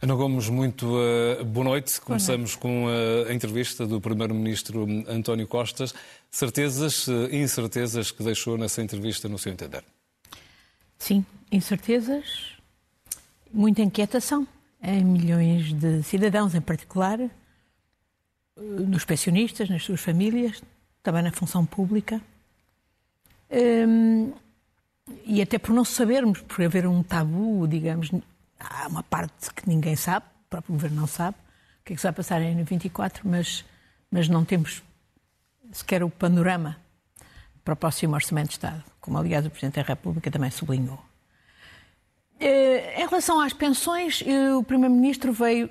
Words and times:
Ana 0.00 0.14
Gomes, 0.14 0.48
muito 0.48 0.86
uh, 0.86 1.44
boa 1.44 1.64
noite. 1.64 2.00
Começamos 2.00 2.56
com 2.56 2.86
uh, 2.86 3.28
a 3.28 3.34
entrevista 3.34 3.86
do 3.86 4.00
Primeiro-Ministro 4.00 4.86
António 5.06 5.46
Costas. 5.46 5.92
Certezas 6.30 7.08
e 7.08 7.10
uh, 7.10 7.34
incertezas 7.34 8.10
que 8.10 8.22
deixou 8.22 8.56
nessa 8.56 8.80
entrevista, 8.80 9.28
no 9.28 9.38
seu 9.38 9.52
entender? 9.52 9.84
Sim, 10.98 11.26
incertezas, 11.52 12.56
muita 13.52 13.82
inquietação 13.82 14.48
em 14.82 15.04
milhões 15.04 15.74
de 15.74 16.02
cidadãos, 16.02 16.54
em 16.54 16.60
particular, 16.60 17.18
nos 18.60 19.04
pensionistas, 19.04 19.68
nas 19.68 19.84
suas 19.84 20.00
famílias, 20.00 20.62
também 21.02 21.22
na 21.22 21.32
função 21.32 21.64
pública. 21.64 22.20
Um, 23.50 24.32
e 25.24 25.40
até 25.40 25.58
por 25.58 25.72
não 25.72 25.84
sabermos, 25.84 26.40
por 26.40 26.62
haver 26.62 26.86
um 26.86 27.02
tabu, 27.02 27.66
digamos, 27.66 28.10
há 28.58 28.88
uma 28.88 29.02
parte 29.02 29.52
que 29.54 29.68
ninguém 29.68 29.96
sabe, 29.96 30.26
o 30.46 30.50
próprio 30.50 30.74
governo 30.74 31.00
não 31.00 31.06
sabe, 31.06 31.36
o 31.80 31.84
que 31.84 31.92
é 31.92 31.96
que 31.96 32.00
se 32.00 32.06
vai 32.06 32.12
passar 32.12 32.42
em 32.42 32.62
24, 32.62 33.26
mas, 33.26 33.64
mas 34.10 34.28
não 34.28 34.44
temos 34.44 34.82
sequer 35.72 36.02
o 36.02 36.10
panorama 36.10 36.76
para 37.64 37.74
o 37.74 37.76
próximo 37.76 38.14
Orçamento 38.14 38.48
de 38.48 38.54
Estado, 38.54 38.84
como 39.00 39.18
aliás 39.18 39.46
o 39.46 39.50
Presidente 39.50 39.76
da 39.76 39.82
República 39.82 40.30
também 40.30 40.50
sublinhou. 40.50 41.02
Eh, 42.40 43.02
em 43.02 43.06
relação 43.06 43.40
às 43.40 43.52
pensões, 43.52 44.22
eh, 44.26 44.54
o 44.54 44.62
Primeiro-Ministro 44.62 45.32
veio 45.32 45.70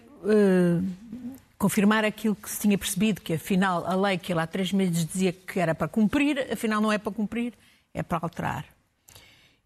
confirmar 1.58 2.06
aquilo 2.06 2.36
que 2.36 2.50
se 2.50 2.60
tinha 2.62 2.78
percebido, 2.78 3.22
que 3.22 3.34
afinal 3.34 3.86
a 3.86 3.96
lei 3.96 4.18
que 4.18 4.32
ele 4.32 4.40
há 4.40 4.48
três 4.48 4.72
meses 4.72 5.06
dizia 5.06 5.34
que 5.34 5.60
era 5.60 5.74
para 5.74 5.88
cumprir, 5.88 6.48
afinal 6.52 6.80
não 6.80 6.92
é 6.92 6.98
para 6.98 7.12
cumprir, 7.12 7.54
é 7.94 8.04
para 8.04 8.20
alterar. 8.22 8.66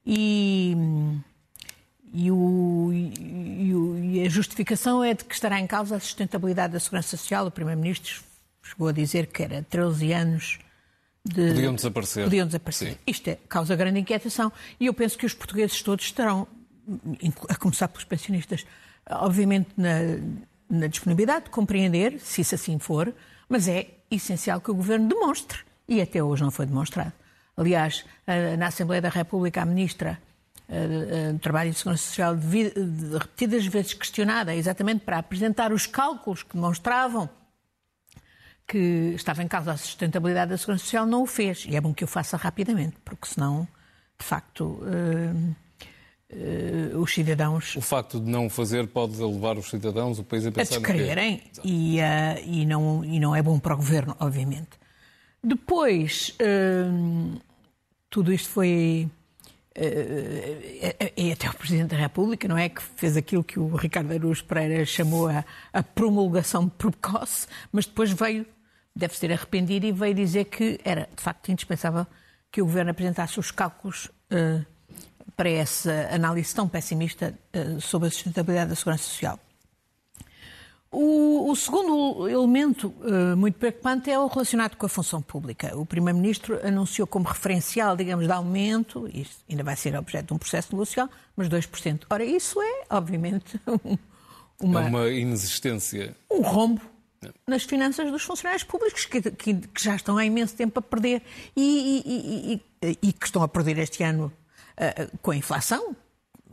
E 0.06 0.76
e, 2.14 2.30
o, 2.30 2.92
e, 2.92 3.74
o, 3.74 3.98
e, 3.98 4.26
a 4.26 4.30
justificação 4.30 5.02
é 5.02 5.14
de 5.14 5.24
que 5.24 5.34
estará 5.34 5.60
em 5.60 5.66
causa 5.66 5.96
a 5.96 6.00
sustentabilidade 6.00 6.74
da 6.74 6.80
segurança 6.80 7.16
social. 7.16 7.48
O 7.48 7.52
Primeiro-Ministro 7.52 8.22
chegou 8.62 8.90
a 8.90 8.92
dizer 8.92 9.28
que 9.28 9.42
era 9.42 9.66
13 9.70 10.12
anos 10.12 10.60
de... 11.24 11.48
Podiam 11.50 11.74
desaparecer. 11.74 12.24
Podiam 12.26 12.46
desaparecer. 12.46 12.92
Sim. 12.94 12.98
Isto 13.08 13.30
é, 13.30 13.38
causa 13.48 13.76
grande 13.78 14.00
inquietação 14.00 14.52
e 14.78 14.88
eu 14.88 14.94
penso 14.94 15.18
que 15.18 15.26
os 15.26 15.34
portugueses 15.34 15.82
todos 15.82 16.04
estarão, 16.04 16.46
a 17.48 17.56
começar 17.56 17.88
pelos 17.88 18.04
pensionistas, 18.04 18.66
obviamente 19.10 19.70
na, 19.78 20.18
na 20.72 20.88
disponibilidade 20.88 21.46
de 21.46 21.52
compreender, 21.52 22.20
se 22.20 22.42
isso 22.42 22.56
assim 22.56 22.80
for, 22.80 23.14
mas 23.50 23.68
é 23.68 23.90
essencial 24.10 24.62
que 24.62 24.72
o 24.72 24.74
Governo 24.74 25.10
demonstre, 25.10 25.60
e 25.88 26.02
até 26.02 26.24
hoje 26.24 26.42
não 26.42 26.52
foi 26.52 26.66
demonstrado. 26.66 27.12
Aliás, 27.58 28.06
na 28.58 28.68
Assembleia 28.68 29.02
da 29.02 29.10
República, 29.10 29.62
a 29.62 29.66
Ministra 29.66 30.18
uh, 30.70 31.38
Trabalho 31.40 31.70
e 31.70 31.74
Segurança 31.74 32.04
Social 32.04 32.36
repetidas 33.20 33.66
vezes 33.68 33.94
questionada, 33.94 34.56
exatamente 34.56 35.04
para 35.04 35.18
apresentar 35.18 35.74
os 35.74 35.86
cálculos 35.86 36.44
que 36.44 36.54
demonstravam 36.54 37.30
que 38.66 39.14
estava 39.16 39.44
em 39.44 39.50
causa 39.50 39.74
a 39.74 39.78
sustentabilidade 39.78 40.52
da 40.52 40.58
Segurança 40.58 40.86
Social, 40.86 41.06
não 41.06 41.24
o 41.24 41.26
fez. 41.26 41.66
E 41.68 41.76
é 41.76 41.82
bom 41.82 41.94
que 41.94 42.06
o 42.06 42.08
faça 42.08 42.38
rapidamente, 42.38 42.96
porque 43.04 43.28
senão, 43.28 43.68
de 44.18 44.26
facto, 44.26 44.82
os 46.96 47.14
cidadãos... 47.14 47.76
O 47.76 47.82
facto 47.82 48.20
de 48.20 48.30
não 48.30 48.50
fazer 48.50 48.88
pode 48.88 49.22
levar 49.22 49.58
os 49.58 49.70
cidadãos, 49.70 50.20
o 50.20 50.24
país 50.24 50.46
a 50.46 50.52
pensar... 50.52 50.76
A 50.76 50.80
descrerem, 50.80 51.44
e, 51.64 52.00
uh, 52.00 52.02
e, 52.46 52.66
não, 52.66 53.04
e 53.04 53.20
não 53.20 53.36
é 53.36 53.42
bom 53.42 53.60
para 53.60 53.74
o 53.74 53.78
Governo, 53.78 54.16
obviamente. 54.20 54.70
Depois, 55.44 56.38
tudo 58.10 58.32
isto 58.32 58.50
foi 58.50 59.10
e 61.16 61.32
até 61.32 61.50
o 61.50 61.54
Presidente 61.54 61.92
da 61.92 61.98
República, 61.98 62.48
não 62.48 62.58
é? 62.58 62.68
Que 62.70 62.82
fez 62.82 63.16
aquilo 63.16 63.44
que 63.44 63.58
o 63.60 63.76
Ricardo 63.76 64.12
Aruz 64.12 64.42
Pereira 64.42 64.86
chamou 64.86 65.30
a, 65.30 65.46
a 65.72 65.82
promulgação 65.82 66.68
precoce, 66.68 67.48
mas 67.72 67.86
depois 67.86 68.12
veio, 68.12 68.46
deve 68.96 69.16
ser 69.16 69.32
arrependido, 69.32 69.86
e 69.86 69.92
veio 69.92 70.14
dizer 70.14 70.46
que 70.46 70.80
era 70.84 71.10
de 71.16 71.24
facto 71.24 71.50
indispensável 71.50 72.06
que 72.52 72.62
o 72.62 72.66
Governo 72.66 72.92
apresentasse 72.92 73.40
os 73.40 73.50
cálculos 73.50 74.12
uh, 74.32 74.66
para 75.42 75.50
essa 75.50 76.08
análise 76.14 76.54
tão 76.54 76.68
pessimista 76.68 77.34
uh, 77.56 77.82
sobre 77.82 78.10
a 78.10 78.12
sustentabilidade 78.12 78.70
da 78.70 78.76
segurança 78.76 79.06
social. 79.06 79.40
O, 80.92 81.50
o, 81.50 81.56
segundo 81.56 82.30
elemento 82.30 82.94
uh, 83.00 83.36
muito 83.36 83.58
preocupante 83.58 84.12
é 84.12 84.20
o 84.20 84.28
relacionado 84.28 84.76
com 84.76 84.86
a 84.86 84.90
função 84.90 85.20
pública. 85.20 85.76
O 85.76 85.84
Primeiro-Ministro 85.84 86.60
anunciou 86.64 87.08
como 87.08 87.28
referencial, 87.28 87.98
digamos, 87.98 88.28
de 88.28 88.32
aumento, 88.32 89.10
isto 89.12 89.44
ainda 89.50 89.64
vai 89.64 89.76
ser 89.76 89.96
objeto 89.96 90.28
de 90.28 90.34
um 90.34 90.38
processo 90.38 90.74
negocial, 90.74 91.10
mas 91.36 91.50
2%. 91.50 92.02
Ora, 92.08 92.24
isso 92.24 92.62
é, 92.62 92.84
obviamente, 92.92 93.60
uma, 94.62 94.84
é 94.84 94.88
uma 94.90 95.10
inexistência. 95.10 96.16
Um 96.30 96.42
rombo 96.42 96.82
nas 97.48 97.64
finanças 97.64 98.12
dos 98.12 98.22
funcionários 98.22 98.64
públicos, 98.64 99.06
que, 99.06 99.24
que, 99.24 99.56
que, 99.56 99.84
já 99.84 99.96
estão 99.96 100.20
há 100.20 100.24
imenso 100.24 100.56
tempo 100.56 100.78
a 100.78 100.84
perder 100.84 101.24
e, 101.58 102.04
e, 102.06 102.62
e, 102.84 102.98
e 103.02 103.12
que 103.12 103.26
estão 103.26 103.42
a 103.42 103.48
perder 103.48 103.80
este 103.80 104.04
ano 104.04 104.32
com 105.22 105.32
a 105.32 105.36
inflação, 105.36 105.96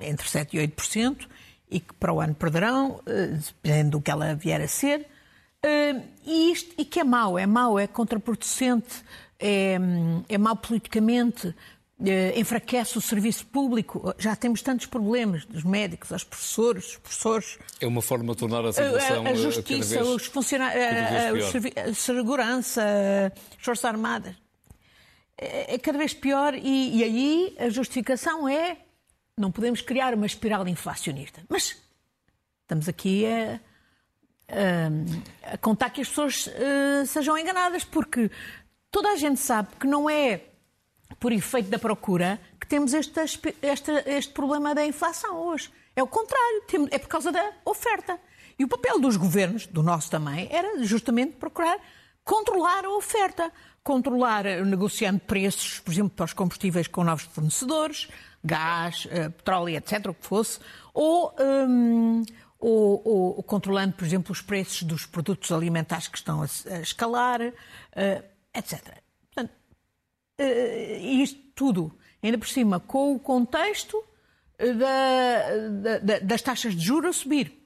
entre 0.01 0.27
7% 0.27 0.55
e 0.55 0.59
8% 0.59 1.27
e 1.71 1.81
que 1.81 1.95
para 1.95 2.13
o 2.13 2.21
ano 2.21 2.35
perderão, 2.35 3.01
eh, 3.07 3.39
dependendo 3.63 3.99
do 3.99 4.01
que 4.01 4.11
ela 4.11 4.35
vier 4.35 4.61
a 4.61 4.69
ser. 4.69 5.07
Eh, 5.63 6.01
e, 6.25 6.53
isto, 6.53 6.75
e 6.79 6.85
que 6.85 7.01
é 7.01 7.05
mau, 7.05 7.39
é 7.39 7.47
mau, 7.47 7.79
é 7.79 7.87
contraproducente, 7.87 9.03
é, 9.39 9.79
é 10.29 10.39
mau 10.39 10.57
politicamente, 10.57 11.55
enfraquece 12.37 12.97
o 12.97 13.01
serviço 13.01 13.45
público. 13.47 14.15
Já 14.19 14.37
temos 14.37 14.63
tantos 14.63 14.87
problemas, 14.87 15.45
dos 15.45 15.65
médicos, 15.65 16.13
aos 16.13 16.23
professores, 16.23 16.91
os 16.91 16.97
professores. 16.97 17.59
É 17.81 17.87
uma 17.89 18.01
forma 18.01 18.35
de 18.35 18.39
tornar 18.39 18.65
a 18.65 18.73
situação 18.73 19.27
a, 19.27 19.31
a 19.31 19.35
justiça, 19.35 19.97
vez, 19.97 20.09
os 20.09 20.27
funcionários, 20.27 20.85
a, 21.77 21.95
segurança, 21.95 22.85
as 23.59 23.65
forças 23.65 23.85
armadas. 23.85 24.37
É, 25.39 25.75
é 25.75 25.79
cada 25.79 25.97
vez 25.97 26.13
pior 26.13 26.55
e, 26.55 26.99
e 26.99 27.05
aí 27.05 27.57
a 27.59 27.69
justificação 27.69 28.49
é 28.49 28.79
não 29.37 29.53
podemos 29.53 29.81
criar 29.81 30.13
uma 30.15 30.27
espiral 30.27 30.67
inflacionista. 30.67 31.43
Mas 31.49 31.81
estamos 32.63 32.89
aqui 32.89 33.25
a, 33.25 33.61
a, 34.49 35.55
a 35.55 35.59
contar 35.59 35.91
que 35.91 36.01
as 36.01 36.09
pessoas 36.09 36.49
uh, 36.49 37.07
sejam 37.07 37.39
enganadas, 37.39 37.85
porque 37.85 38.31
toda 38.91 39.11
a 39.11 39.17
gente 39.17 39.39
sabe 39.39 39.69
que 39.79 39.87
não 39.87 40.11
é 40.11 40.43
por 41.21 41.33
efeito 41.33 41.71
da 41.71 41.79
procura 41.79 42.41
que 42.61 42.67
temos 42.67 42.93
este, 42.93 43.21
este, 43.63 43.93
este 44.07 44.33
problema 44.33 44.75
da 44.75 44.85
inflação 44.85 45.37
hoje. 45.37 45.71
É 45.95 46.03
o 46.03 46.07
contrário, 46.07 46.63
é 46.91 46.99
por 46.99 47.09
causa 47.09 47.31
da 47.31 47.53
oferta. 47.65 48.19
E 48.59 48.65
o 48.65 48.69
papel 48.69 48.99
dos 48.99 49.17
governos, 49.17 49.67
do 49.67 49.83
nosso 49.83 50.11
também, 50.11 50.49
era 50.51 50.83
justamente 50.85 51.37
procurar 51.37 51.79
controlar 52.25 52.85
a 52.85 52.91
oferta. 52.91 53.51
Controlar, 53.89 54.45
negociando 54.67 55.19
preços, 55.21 55.81
por 55.81 55.91
exemplo, 55.91 56.11
para 56.11 56.27
os 56.27 56.35
combustíveis 56.35 56.87
com 56.87 57.03
novos 57.03 57.25
fornecedores, 57.25 58.07
gás, 58.45 59.07
uh, 59.07 59.31
petróleo, 59.31 59.77
etc., 59.77 60.09
o 60.09 60.15
que 60.15 60.27
fosse, 60.27 60.61
ou, 60.93 61.35
um, 61.41 62.23
ou, 62.59 63.03
ou, 63.03 63.43
controlando, 63.43 63.95
por 63.95 64.05
exemplo, 64.05 64.31
os 64.31 64.43
preços 64.43 64.83
dos 64.83 65.07
produtos 65.07 65.51
alimentares 65.51 66.07
que 66.07 66.19
estão 66.19 66.43
a, 66.43 66.47
a 66.71 66.81
escalar, 66.81 67.41
uh, 67.41 68.25
etc. 68.53 69.03
Portanto, 69.35 69.53
uh, 70.39 71.23
isto 71.23 71.41
tudo, 71.55 71.91
ainda 72.23 72.37
por 72.37 72.47
cima, 72.47 72.79
com 72.81 73.15
o 73.15 73.19
contexto 73.19 74.05
da, 74.59 75.99
da, 75.99 76.19
das 76.19 76.43
taxas 76.43 76.75
de 76.75 76.85
juros 76.85 77.17
a 77.17 77.19
subir, 77.21 77.59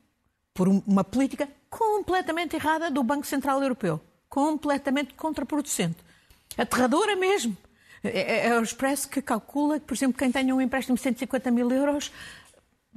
por 0.54 0.68
uma 0.68 1.02
política 1.02 1.48
completamente 1.68 2.54
errada 2.54 2.92
do 2.92 3.02
Banco 3.02 3.26
Central 3.26 3.60
Europeu, 3.60 4.00
completamente 4.28 5.14
contraproducente, 5.14 6.11
aterradora 6.56 7.16
mesmo. 7.16 7.56
É, 8.04 8.48
é 8.48 8.58
o 8.58 8.62
Expresso 8.62 9.08
que 9.08 9.22
calcula 9.22 9.78
que, 9.78 9.86
por 9.86 9.94
exemplo, 9.94 10.18
quem 10.18 10.30
tenha 10.30 10.54
um 10.54 10.60
empréstimo 10.60 10.96
de 10.96 11.02
150 11.02 11.50
mil 11.50 11.70
euros 11.70 12.10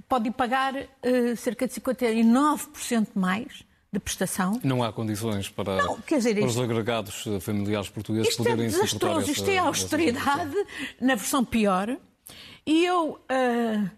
pode 0.09 0.31
pagar 0.31 0.73
uh, 0.75 1.35
cerca 1.37 1.67
de 1.67 1.73
59% 1.73 3.07
mais 3.13 3.63
de 3.91 3.99
prestação. 3.99 4.59
Não 4.63 4.83
há 4.83 4.91
condições 4.91 5.49
para, 5.49 5.77
não, 5.77 5.99
dizer, 6.05 6.35
para 6.35 6.45
os 6.45 6.59
agregados 6.59 7.23
familiares 7.39 7.89
portugueses 7.89 8.29
isto 8.29 8.41
é 8.41 8.43
poderem 8.43 8.65
é 8.65 8.69
desastroso, 8.69 9.31
Isto 9.31 9.49
é 9.49 9.57
austeridade 9.57 10.55
na 10.99 11.15
versão 11.15 11.45
pior. 11.45 11.95
E 12.65 12.83
eu 12.83 13.11
uh, 13.11 13.89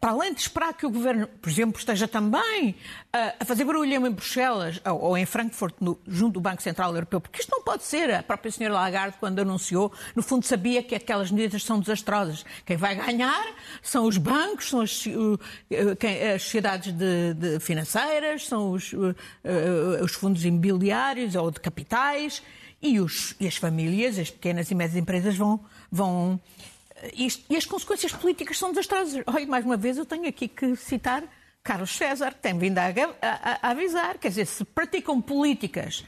para 0.00 0.10
além 0.12 0.32
de 0.32 0.40
esperar 0.40 0.72
que 0.74 0.86
o 0.86 0.90
governo, 0.90 1.26
por 1.26 1.50
exemplo, 1.50 1.78
esteja 1.78 2.06
também 2.06 2.76
eh, 3.12 3.34
a 3.40 3.44
fazer 3.44 3.64
barulho 3.64 4.06
em 4.06 4.10
Bruxelas 4.10 4.80
ou 4.84 5.18
em 5.18 5.26
Frankfurt, 5.26 5.74
junto 6.06 6.34
do 6.34 6.40
Banco 6.40 6.62
Central 6.62 6.94
Europeu, 6.94 7.20
porque 7.20 7.40
isto 7.40 7.50
não 7.50 7.62
pode 7.62 7.82
ser. 7.82 8.12
A 8.12 8.22
própria 8.22 8.52
senhora 8.52 8.74
Lagarde, 8.74 9.16
quando 9.18 9.40
anunciou, 9.40 9.92
no 10.14 10.22
fundo 10.22 10.46
sabia 10.46 10.82
que 10.82 10.94
aquelas 10.94 11.32
medidas 11.32 11.64
são 11.64 11.80
desastrosas. 11.80 12.44
Quem 12.64 12.76
vai 12.76 12.94
ganhar 12.94 13.44
são 13.82 14.04
os 14.06 14.16
bancos, 14.18 14.68
são 14.68 14.80
as, 14.80 15.04
eh, 15.70 16.34
as 16.34 16.42
sociedades 16.42 16.92
de, 16.92 17.34
de 17.34 17.60
financeiras, 17.60 18.46
são 18.46 18.70
os, 18.70 18.92
os, 20.02 20.12
fundos 20.12 20.44
imobiliários 20.44 21.34
ou 21.34 21.50
de 21.50 21.58
capitais 21.58 22.40
e, 22.80 23.00
os, 23.00 23.34
e 23.40 23.48
as 23.48 23.56
famílias, 23.56 24.18
as 24.18 24.30
pequenas 24.30 24.70
e 24.70 24.74
médias 24.74 24.96
empresas 24.96 25.36
vão, 25.36 25.60
vão 25.90 26.40
isto, 27.14 27.44
e 27.50 27.56
as 27.56 27.66
consequências 27.66 28.12
políticas 28.12 28.58
são 28.58 28.70
desastrosas. 28.70 29.22
Olha, 29.26 29.46
mais 29.46 29.64
uma 29.64 29.76
vez 29.76 29.98
eu 29.98 30.06
tenho 30.06 30.28
aqui 30.28 30.48
que 30.48 30.76
citar 30.76 31.22
Carlos 31.62 31.96
César, 31.96 32.32
que 32.32 32.40
tem 32.40 32.56
vindo 32.56 32.78
a, 32.78 32.84
a, 33.22 33.68
a 33.68 33.70
avisar. 33.70 34.18
Quer 34.18 34.28
dizer, 34.28 34.46
se 34.46 34.64
praticam 34.64 35.20
políticas 35.20 36.04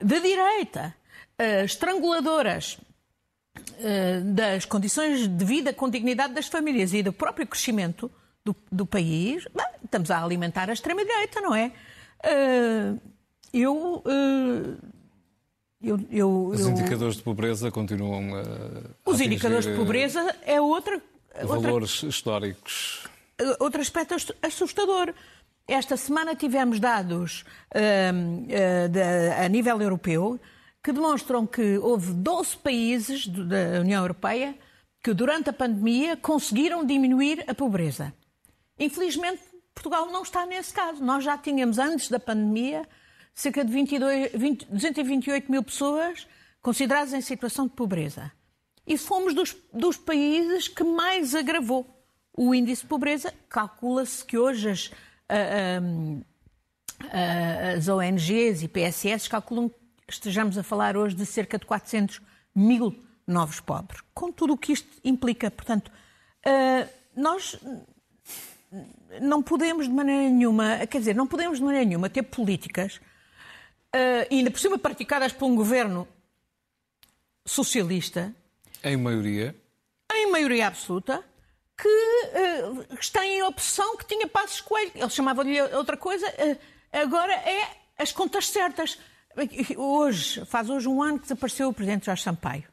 de 0.00 0.20
direita, 0.20 0.94
uh, 1.40 1.64
estranguladoras 1.64 2.78
uh, 2.78 4.34
das 4.34 4.64
condições 4.64 5.26
de 5.26 5.44
vida 5.44 5.72
com 5.72 5.88
dignidade 5.88 6.34
das 6.34 6.48
famílias 6.48 6.92
e 6.92 7.02
do 7.02 7.12
próprio 7.12 7.46
crescimento 7.46 8.10
do, 8.44 8.54
do 8.70 8.84
país, 8.84 9.44
bem, 9.54 9.66
estamos 9.84 10.10
a 10.10 10.22
alimentar 10.22 10.68
a 10.68 10.72
extrema-direita, 10.72 11.40
não 11.40 11.54
é? 11.54 11.72
Uh, 12.24 13.00
eu 13.52 14.02
eu, 15.82 16.00
eu, 16.10 16.46
Os 16.46 16.66
indicadores 16.66 17.16
de 17.16 17.22
pobreza 17.22 17.70
continuam 17.70 18.34
a. 18.34 18.42
Os 19.10 19.20
indicadores 19.20 19.66
de 19.66 19.74
pobreza 19.74 20.34
é 20.42 20.60
outra. 20.60 21.00
Valores 21.42 21.96
outra, 21.96 22.08
históricos. 22.08 23.06
Outro 23.60 23.80
aspecto 23.80 24.14
assustador. 24.42 25.12
Esta 25.68 25.96
semana 25.96 26.34
tivemos 26.34 26.78
dados 26.78 27.44
uh, 27.74 27.76
uh, 27.76 28.88
de, 28.88 29.00
a 29.00 29.48
nível 29.48 29.82
europeu 29.82 30.40
que 30.82 30.92
demonstram 30.92 31.44
que 31.44 31.76
houve 31.78 32.12
12 32.12 32.56
países 32.58 33.26
da 33.26 33.80
União 33.80 34.02
Europeia 34.02 34.56
que, 35.02 35.12
durante 35.12 35.50
a 35.50 35.52
pandemia, 35.52 36.16
conseguiram 36.16 36.86
diminuir 36.86 37.44
a 37.48 37.54
pobreza. 37.54 38.14
Infelizmente, 38.78 39.42
Portugal 39.74 40.06
não 40.06 40.22
está 40.22 40.46
nesse 40.46 40.72
caso. 40.72 41.02
Nós 41.04 41.24
já 41.24 41.36
tínhamos, 41.36 41.78
antes 41.78 42.08
da 42.08 42.20
pandemia, 42.20 42.88
cerca 43.36 43.62
de 43.62 43.70
22, 43.70 44.32
20, 44.32 44.64
228 44.64 45.52
mil 45.52 45.62
pessoas 45.62 46.26
consideradas 46.62 47.12
em 47.12 47.20
situação 47.20 47.66
de 47.66 47.74
pobreza. 47.74 48.32
E 48.86 48.96
fomos 48.96 49.34
dos, 49.34 49.54
dos 49.72 49.98
países 49.98 50.68
que 50.68 50.82
mais 50.82 51.34
agravou 51.34 51.86
o 52.34 52.54
índice 52.54 52.82
de 52.82 52.88
pobreza. 52.88 53.32
Calcula-se 53.48 54.24
que 54.24 54.38
hoje 54.38 54.70
as, 54.70 54.90
as 57.76 57.88
ONGs 57.88 58.62
e 58.62 58.68
PSS 58.68 59.28
calculam 59.28 59.68
que 59.68 59.76
estejamos 60.08 60.56
a 60.56 60.62
falar 60.62 60.96
hoje 60.96 61.14
de 61.14 61.26
cerca 61.26 61.58
de 61.58 61.66
400 61.66 62.22
mil 62.54 62.96
novos 63.26 63.60
pobres, 63.60 64.00
com 64.14 64.32
tudo 64.32 64.54
o 64.54 64.58
que 64.58 64.72
isto 64.72 64.88
implica. 65.04 65.50
Portanto, 65.50 65.90
nós 67.14 67.58
não 69.20 69.42
podemos 69.42 69.86
de 69.86 69.92
maneira 69.92 70.30
nenhuma, 70.30 70.86
quer 70.86 70.98
dizer, 70.98 71.14
não 71.14 71.26
podemos 71.26 71.58
de 71.58 71.64
maneira 71.64 71.84
nenhuma 71.84 72.08
ter 72.08 72.22
políticas 72.22 73.00
uh, 73.96 74.28
ainda 74.30 74.50
por 74.50 74.60
cima 74.60 74.78
praticadas 74.78 75.32
por 75.32 75.46
um 75.46 75.56
governo 75.56 76.06
socialista. 77.44 78.34
Em 78.84 78.96
maioria? 78.96 79.54
Em 80.12 80.30
maioria 80.30 80.66
absoluta, 80.66 81.24
que 81.76 81.88
uh, 81.88 82.86
está 83.00 83.24
em 83.26 83.42
opção 83.42 83.96
que 83.96 84.06
tinha 84.06 84.26
passos 84.26 84.60
coelho. 84.60 84.92
Ele 84.94 85.10
chamava-lhe 85.10 85.60
outra 85.74 85.96
coisa, 85.96 86.26
uh, 86.26 86.58
agora 86.92 87.32
é 87.32 87.68
as 87.98 88.12
contas 88.12 88.48
certas. 88.48 88.98
Hoje, 89.76 90.44
faz 90.46 90.70
hoje 90.70 90.88
um 90.88 91.02
ano 91.02 91.18
que 91.18 91.24
desapareceu 91.24 91.68
o 91.68 91.72
presidente 91.72 92.06
Jorge 92.06 92.22
Sampaio. 92.22 92.64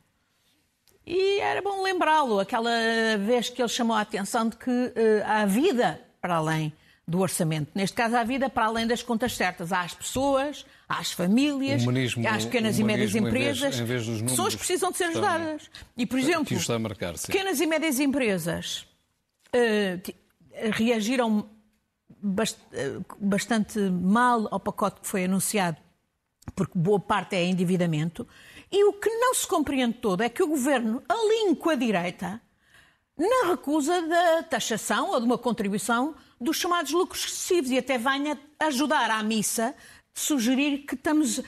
E 1.06 1.40
era 1.40 1.62
bom 1.62 1.82
lembrá-lo, 1.82 2.40
aquela 2.40 2.72
vez 3.20 3.50
que 3.50 3.62
ele 3.62 3.68
chamou 3.68 3.98
a 3.98 4.02
atenção 4.02 4.48
de 4.48 4.56
que 4.56 4.70
uh, 4.70 4.94
há 5.26 5.46
vida 5.46 6.00
para 6.22 6.36
além 6.36 6.74
do 7.08 7.20
orçamento. 7.20 7.72
Neste 7.76 7.96
caso, 7.96 8.16
há 8.16 8.24
vida 8.24 8.50
para 8.50 8.66
além 8.66 8.88
das 8.88 9.04
contas 9.04 9.36
certas. 9.36 9.74
Há 9.74 9.82
as 9.82 9.94
pessoas, 9.94 10.66
às 10.88 11.12
famílias, 11.12 11.84
humanismo, 11.84 12.28
às 12.28 12.46
pequenas 12.46 12.80
e 12.80 12.84
médias 12.84 13.14
empresas, 13.14 13.80
em 13.80 13.84
vez, 13.84 14.08
em 14.08 14.12
vez 14.12 14.22
pessoas 14.22 14.56
precisam 14.56 14.92
de 14.92 14.98
ser 14.98 15.06
ajudadas. 15.06 15.70
E, 15.98 16.06
por 16.06 16.18
exemplo, 16.18 16.58
marcar, 16.80 17.16
pequenas 17.20 17.60
e 17.60 17.68
médias 17.68 18.00
empresas 18.00 18.88
uh, 19.54 20.14
reagiram 20.72 21.50
bast 22.22 22.58
uh, 22.72 23.04
bastante 23.20 23.80
mal 23.80 24.48
ao 24.50 24.60
pacote 24.60 25.02
que 25.02 25.08
foi 25.08 25.26
anunciado, 25.26 25.78
porque 26.56 26.78
boa 26.78 27.00
parte 27.00 27.36
é 27.36 27.44
endividamento. 27.44 28.26
E 28.72 28.86
o 28.86 28.94
que 28.94 29.10
não 29.10 29.36
se 29.36 29.46
compreende 29.46 29.96
todo 29.96 30.22
é 30.22 30.30
que 30.30 30.42
o 30.42 30.48
governo 30.48 31.04
alinha 31.08 31.56
com 31.56 31.70
a 31.70 31.76
direita 31.76 32.42
na 33.28 33.52
recusa 33.52 34.02
da 34.02 34.44
taxação 34.44 35.12
ou 35.12 35.20
de 35.20 35.26
uma 35.26 35.38
contribuição 35.38 36.16
dos 36.40 36.58
chamados 36.58 36.92
lucros 36.92 37.24
excessivos 37.26 37.72
e 37.72 37.78
até 37.78 37.98
venha 37.98 38.38
ajudar 38.60 39.10
à 39.10 39.24
missa 39.24 39.74
sugerir 40.14 40.86
que 40.86 40.94
estamos, 40.94 41.40
uh, 41.40 41.44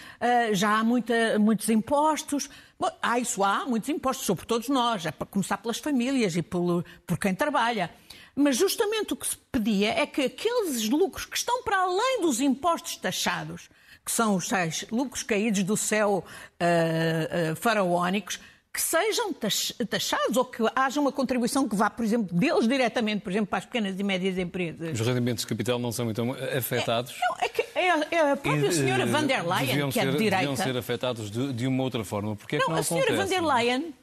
já 0.54 0.80
há 0.80 0.84
muita, 0.84 1.38
muitos 1.38 1.70
impostos. 1.70 2.50
Bom, 2.80 2.90
há 3.02 3.20
isso 3.20 3.44
há, 3.44 3.66
muitos 3.66 3.90
impostos, 3.90 4.26
sobre 4.26 4.46
todos 4.46 4.70
nós, 4.70 5.06
é 5.06 5.12
para 5.12 5.28
começar 5.28 5.58
pelas 5.58 5.78
famílias 5.78 6.36
e 6.36 6.42
por, 6.42 6.84
por 7.06 7.20
quem 7.20 7.36
trabalha. 7.36 7.92
Mas 8.36 8.58
justamente 8.58 9.14
o 9.14 9.16
que 9.16 9.28
se 9.28 9.38
pedia 9.52 9.92
é 9.92 10.06
que 10.06 10.24
aqueles 10.24 10.90
lucros 10.90 11.26
que 11.26 11.38
estão 11.38 11.64
para 11.64 11.78
além 11.78 12.22
dos 12.22 12.42
impostos 12.42 12.98
taxados, 12.98 13.70
que 14.04 14.12
são 14.12 14.36
os 14.36 14.48
tais 14.48 14.86
lucros 14.92 15.24
caídos 15.24 15.64
do 15.64 15.78
céu 15.78 16.24
uh, 16.26 17.52
uh, 17.52 17.56
faraónicos, 17.56 18.40
que 18.76 18.82
sejam 18.82 19.32
taxados 19.32 20.36
ou 20.36 20.44
que 20.44 20.62
haja 20.76 21.00
uma 21.00 21.12
contribuição 21.12 21.68
que 21.68 21.78
vá, 21.78 21.90
por 21.90 22.04
exemplo, 22.04 22.38
deles 22.38 22.68
diretamente, 22.68 23.22
por 23.22 23.32
exemplo, 23.32 23.48
para 23.48 23.60
as 23.60 23.66
pequenas 23.66 23.98
e 23.98 24.04
médias 24.04 24.38
empresas. 24.38 25.00
Os 25.00 25.08
rendimentos 25.08 25.44
de 25.44 25.48
capital 25.48 25.80
não 25.80 25.94
são 25.94 26.12
então 26.12 26.36
afetados? 26.58 27.14
É, 27.14 27.20
não, 27.20 27.36
é, 27.40 27.50
que 27.50 27.62
é, 27.74 28.16
é 28.18 28.32
a 28.32 28.36
própria 28.36 28.68
e, 28.68 28.74
senhora 28.74 29.06
van 29.06 29.26
der 29.26 29.48
Leyen, 29.48 29.90
que 29.90 30.00
é 30.00 30.06
de 30.06 30.18
direita. 30.18 30.38
Deviam 30.38 30.56
ser 30.58 30.76
afetados 30.76 31.32
de, 31.32 31.54
de 31.54 31.66
uma 31.66 31.84
outra 31.84 32.04
forma. 32.04 32.36
Porque 32.36 32.58
é 32.58 32.60
não, 32.60 32.66
que 32.66 32.72
não 32.74 32.80
a 32.80 32.84
senhora 32.84 33.16
van 33.16 33.28
der 33.28 33.42
Leyen, 33.42 33.94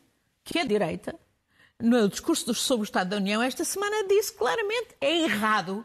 que 0.43 0.59
é 0.59 0.63
de 0.63 0.69
direita, 0.69 1.15
no 1.79 2.09
discurso 2.09 2.55
sobre 2.55 2.85
o 2.85 2.87
Estado 2.87 3.11
da 3.11 3.17
União 3.19 3.43
esta 3.43 3.67
semana 3.67 4.09
disse 4.09 4.33
claramente 4.33 4.97
é 5.03 5.25
errado 5.25 5.85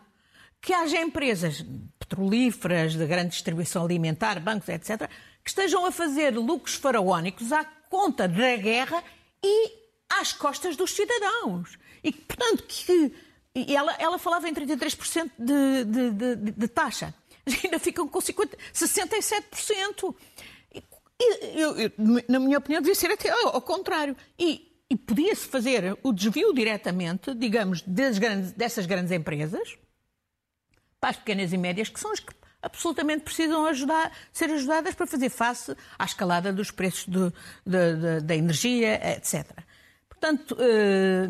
que 0.62 0.72
haja 0.72 1.01
empresas 1.01 1.63
petrolíferas, 2.00 2.95
de 2.95 3.06
grande 3.06 3.31
distribuição 3.31 3.83
alimentar, 3.83 4.40
bancos, 4.40 4.69
etc., 4.69 5.10
que 5.44 5.50
estejam 5.50 5.86
a 5.86 5.92
fazer 5.92 6.31
lucros 6.36 6.75
faraónicos 6.75 7.51
à 7.51 7.66
conta 7.89 8.28
da 8.28 8.56
guerra 8.56 9.04
e 9.44 9.72
às 10.10 10.34
costas 10.34 10.75
dos 10.75 10.92
cidadãos. 10.92 11.78
E, 12.04 12.12
portanto, 12.12 12.63
que 12.68 13.13
ela, 13.74 13.95
ela 14.00 14.18
falava 14.18 14.48
em 14.48 14.54
33% 14.54 15.31
de, 15.38 15.84
de, 15.86 16.12
de, 16.12 16.51
de 16.51 16.68
taxa. 16.68 17.13
Ainda 17.63 17.80
ficam 17.80 18.07
com 18.07 18.22
50, 18.22 18.57
67%. 18.74 20.16
E, 20.74 20.84
eu, 21.59 21.76
eu, 21.78 21.92
na 22.28 22.40
minha 22.40 22.57
opinião, 22.57 22.81
devia 22.81 22.95
ser 22.95 23.11
até 23.11 23.30
ao 23.30 23.61
contrário. 23.61 24.16
E, 24.38 24.68
e 24.90 24.95
podia-se 24.95 25.47
fazer 25.47 25.97
o 26.04 26.14
desvio 26.14 26.54
diretamente, 26.54 27.33
digamos, 27.33 27.81
grandes, 27.81 28.52
dessas 28.52 28.85
grandes 28.85 29.11
empresas 29.11 29.78
para 31.00 31.11
as 31.11 31.18
pequenas 31.18 31.54
e 31.54 31.57
médias, 31.57 31.90
que 31.90 32.00
são 32.00 32.11
as 32.11 32.19
que 32.19 32.33
absolutamente 32.68 33.24
precisam 33.24 33.66
ajudar, 33.66 34.12
ser 34.31 34.50
ajudadas 34.52 34.94
para 34.94 35.07
fazer 35.07 35.30
face 35.30 35.76
à 35.97 36.06
escalada 36.06 36.54
dos 36.54 36.69
preços 36.69 37.06
de, 37.06 37.31
de, 37.66 37.95
de, 37.95 38.21
da 38.21 38.36
energia, 38.36 38.95
etc. 39.16 39.45
Portanto, 40.09 40.57
eh, 40.59 41.30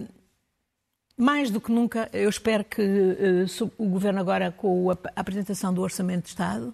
mais 1.17 1.50
do 1.51 1.62
que 1.62 1.72
nunca, 1.72 2.10
eu 2.12 2.29
espero 2.29 2.63
que 2.63 2.82
eh, 2.82 3.46
o 3.77 3.89
Governo 3.89 4.20
agora, 4.20 4.51
com 4.51 4.91
a 4.91 4.98
apresentação 5.15 5.74
do 5.74 5.82
Orçamento 5.82 6.24
de 6.24 6.29
Estado, 6.29 6.74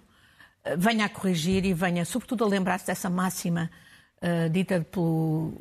eh, 0.64 0.76
venha 0.76 1.04
a 1.06 1.08
corrigir 1.08 1.64
e 1.64 1.74
venha, 1.74 2.04
sobretudo, 2.04 2.44
a 2.44 2.48
lembrar-se 2.48 2.86
dessa 2.86 3.08
máxima 3.08 3.70
dita 4.50 4.80
pelo 4.90 5.52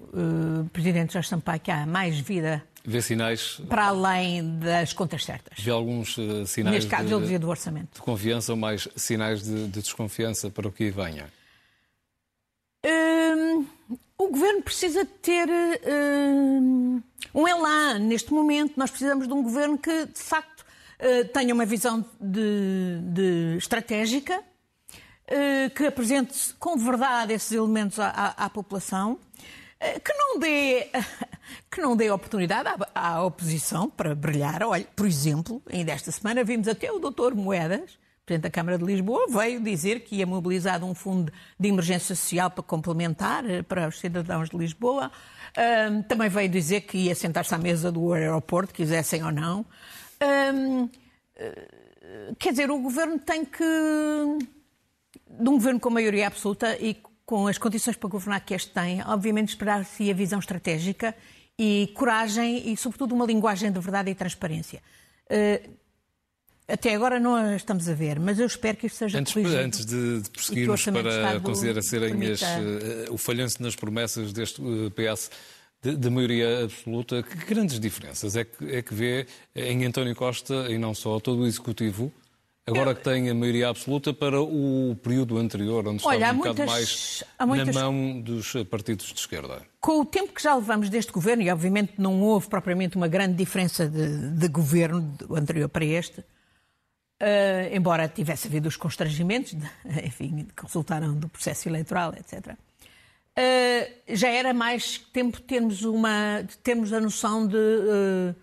Presidente 0.71 1.11
Jorge 1.11 1.27
Sampaio, 1.27 1.59
que 1.59 1.69
há 1.69 1.85
mais 1.85 2.17
vida 2.17 2.63
Vê 2.85 3.01
sinais. 3.01 3.61
Para 3.69 3.87
além 3.87 4.59
das 4.59 4.91
contas 4.91 5.23
certas. 5.23 5.57
Vê 5.57 5.71
alguns 5.71 6.17
uh, 6.17 6.45
sinais. 6.45 6.75
Neste 6.75 6.89
caso, 6.89 7.07
de, 7.07 7.13
eu 7.13 7.21
dizia 7.21 7.39
do 7.39 7.47
orçamento. 7.47 7.95
De 7.95 8.01
confiança 8.01 8.51
ou 8.51 8.57
mais 8.57 8.89
sinais 8.95 9.41
de, 9.41 9.67
de 9.67 9.81
desconfiança 9.81 10.49
para 10.49 10.67
o 10.67 10.71
que 10.71 10.91
venha? 10.91 11.31
Hum, 12.85 13.65
o 14.17 14.27
governo 14.27 14.61
precisa 14.61 15.05
ter 15.05 15.47
hum, 15.49 17.01
um 17.33 17.47
elan 17.47 17.99
neste 17.99 18.33
momento. 18.33 18.73
Nós 18.75 18.89
precisamos 18.89 19.29
de 19.29 19.33
um 19.33 19.41
governo 19.41 19.77
que, 19.77 20.05
de 20.05 20.19
facto, 20.21 20.65
uh, 20.99 21.25
tenha 21.29 21.53
uma 21.53 21.65
visão 21.65 22.05
de, 22.19 22.99
de 23.01 23.55
estratégica, 23.59 24.39
uh, 24.39 25.69
que 25.73 25.85
apresente 25.85 26.53
com 26.59 26.77
verdade 26.77 27.31
esses 27.31 27.53
elementos 27.53 27.97
à, 27.97 28.09
à, 28.09 28.45
à 28.45 28.49
população, 28.49 29.17
que 30.01 30.13
não 30.13 30.39
dê 30.39 30.89
que 31.69 31.81
não 31.81 31.95
dê 31.95 32.09
oportunidade 32.09 32.69
à, 32.69 33.09
à, 33.09 33.23
oposição 33.23 33.89
para 33.89 34.13
brilhar. 34.15 34.63
Olha, 34.63 34.85
por 34.95 35.05
exemplo, 35.05 35.61
ainda 35.71 35.91
esta 35.91 36.11
semana 36.11 36.43
vimos 36.43 36.67
até 36.67 36.91
o 36.91 36.99
doutor 36.99 37.35
Moedas, 37.35 37.97
Presidente 38.25 38.43
da 38.43 38.49
Câmara 38.49 38.77
de 38.77 38.85
Lisboa, 38.85 39.27
veio 39.29 39.59
dizer 39.59 39.99
que 39.99 40.15
ia 40.15 40.25
mobilizar 40.25 40.81
um 40.83 40.95
fundo 40.95 41.31
de 41.59 41.67
emergência 41.67 42.15
social 42.15 42.49
para 42.49 42.63
complementar 42.63 43.45
eh, 43.49 43.61
para 43.61 43.89
os 43.89 43.99
cidadãos 43.99 44.49
de 44.49 44.55
Lisboa. 44.55 45.11
Um, 45.57 46.01
também 46.03 46.29
veio 46.29 46.47
dizer 46.47 46.81
que 46.81 46.97
ia 46.97 47.15
sentar-se 47.15 47.53
à 47.53 47.57
mesa 47.57 47.91
do 47.91 48.13
aeroporto, 48.13 48.73
quisessem 48.73 49.23
ou 49.25 49.31
não. 49.31 49.65
Um, 50.55 50.89
eh, 51.35 52.33
quer 52.39 52.51
dizer, 52.51 52.71
o 52.71 52.79
governo 52.79 53.19
tem 53.19 53.43
que. 53.43 53.63
De 55.29 55.49
um 55.49 55.53
governo 55.53 55.79
com 55.79 55.89
maioria 55.89 56.27
absoluta 56.27 56.77
e 56.79 56.95
com 57.25 57.47
as 57.47 57.57
condições 57.57 57.97
para 57.97 58.09
governar 58.09 58.41
que 58.41 58.53
este 58.53 58.71
tem, 58.71 59.01
obviamente 59.03 59.49
esperar-se 59.49 60.09
a 60.09 60.13
visão 60.13 60.39
estratégica 60.39 61.15
e 61.57 61.91
coragem 61.95 62.71
e, 62.71 62.77
sobretudo, 62.77 63.13
uma 63.13 63.25
linguagem 63.25 63.71
de 63.71 63.79
verdade 63.79 64.11
e 64.11 64.15
transparência. 64.15 64.81
Uh, 65.25 65.83
até 66.67 66.95
agora 66.95 67.19
não 67.19 67.35
a 67.35 67.55
estamos 67.55 67.89
a 67.89 67.93
ver, 67.93 68.19
mas 68.19 68.39
eu 68.39 68.45
espero 68.45 68.77
que 68.77 68.87
isto 68.87 68.97
seja 68.97 69.19
antes, 69.19 69.35
Antes 69.35 69.85
de, 69.85 70.21
de 70.21 70.29
prosseguirmos 70.29 70.85
para 70.85 71.39
considerar 71.41 71.81
serem 71.81 72.31
as, 72.31 72.41
uh, 72.41 73.13
o 73.13 73.17
falhanço 73.17 73.61
nas 73.61 73.75
promessas 73.75 74.31
deste 74.31 74.61
uh, 74.61 74.89
PS 74.91 75.29
de, 75.81 75.97
de, 75.97 76.09
maioria 76.09 76.63
absoluta, 76.63 77.21
que 77.21 77.35
grandes 77.53 77.79
diferenças 77.79 78.37
é 78.37 78.45
que, 78.45 78.73
é 78.73 78.81
que 78.81 78.93
vê 78.93 79.27
em 79.53 79.85
António 79.85 80.15
Costa, 80.15 80.67
e 80.69 80.77
não 80.77 80.93
só, 80.93 81.19
todo 81.19 81.41
o 81.41 81.45
Executivo, 81.45 82.11
agora 82.65 82.95
que 82.95 83.03
tem 83.03 83.29
a 83.29 83.33
maioria 83.33 83.69
absoluta, 83.69 84.13
para 84.13 84.41
o 84.41 84.95
período 85.01 85.37
anterior, 85.37 85.87
onde 85.87 86.05
Olha, 86.05 86.15
estava 86.15 86.33
um 86.33 86.37
bocado 86.37 86.65
mais 86.65 87.23
muitas... 87.45 87.75
na 87.75 87.81
mão 87.81 88.21
dos 88.21 88.53
partidos 88.69 89.07
de 89.07 89.19
esquerda? 89.19 89.61
Com 89.79 90.01
o 90.01 90.05
tempo 90.05 90.33
que 90.33 90.41
já 90.41 90.55
levamos 90.55 90.89
deste 90.89 91.11
governo, 91.11 91.43
e 91.43 91.51
obviamente 91.51 91.93
não 91.97 92.21
houve 92.21 92.47
propriamente 92.47 92.95
uma 92.95 93.07
grande 93.07 93.35
diferença 93.35 93.87
de, 93.87 94.29
de 94.31 94.47
governo 94.47 95.01
do 95.01 95.35
anterior 95.35 95.69
para 95.69 95.85
este, 95.85 96.23
Uh, 97.23 97.73
embora 97.73 98.09
tivesse 98.09 98.47
havido 98.47 98.67
os 98.67 98.75
constrangimentos, 98.75 99.53
de, 99.53 99.65
enfim, 100.05 100.45
que 100.53 100.63
resultaram 100.63 101.13
do 101.15 101.29
processo 101.29 101.69
eleitoral, 101.69 102.13
etc. 102.15 102.47
Uh, 102.47 102.55
ah, 103.37 103.87
já 104.09 104.27
era 104.27 104.53
mais 104.53 104.97
tempo 104.97 105.39
termos, 105.39 105.83
uma, 105.83 106.45
termos 106.61 106.91
a 106.91 106.99
noção 106.99 107.47
de, 107.47 107.55
uh, 107.55 108.35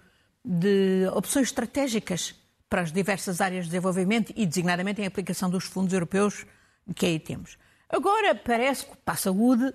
de 0.42 1.06
opções 1.12 1.48
estratégicas 1.48 2.34
para 2.70 2.82
as 2.82 2.92
diversas 2.92 3.40
áreas 3.40 3.64
de 3.64 3.72
desenvolvimento 3.72 4.32
e, 4.36 4.46
designadamente, 4.46 5.02
em 5.02 5.06
aplicação 5.06 5.50
dos 5.50 5.64
fundos 5.64 5.92
europeus 5.92 6.46
que 6.94 7.04
aí 7.04 7.18
temos. 7.18 7.58
Agora, 7.88 8.32
parece 8.34 8.86
que 8.86 8.96
para 9.04 9.14
a 9.14 9.16
saúde, 9.16 9.74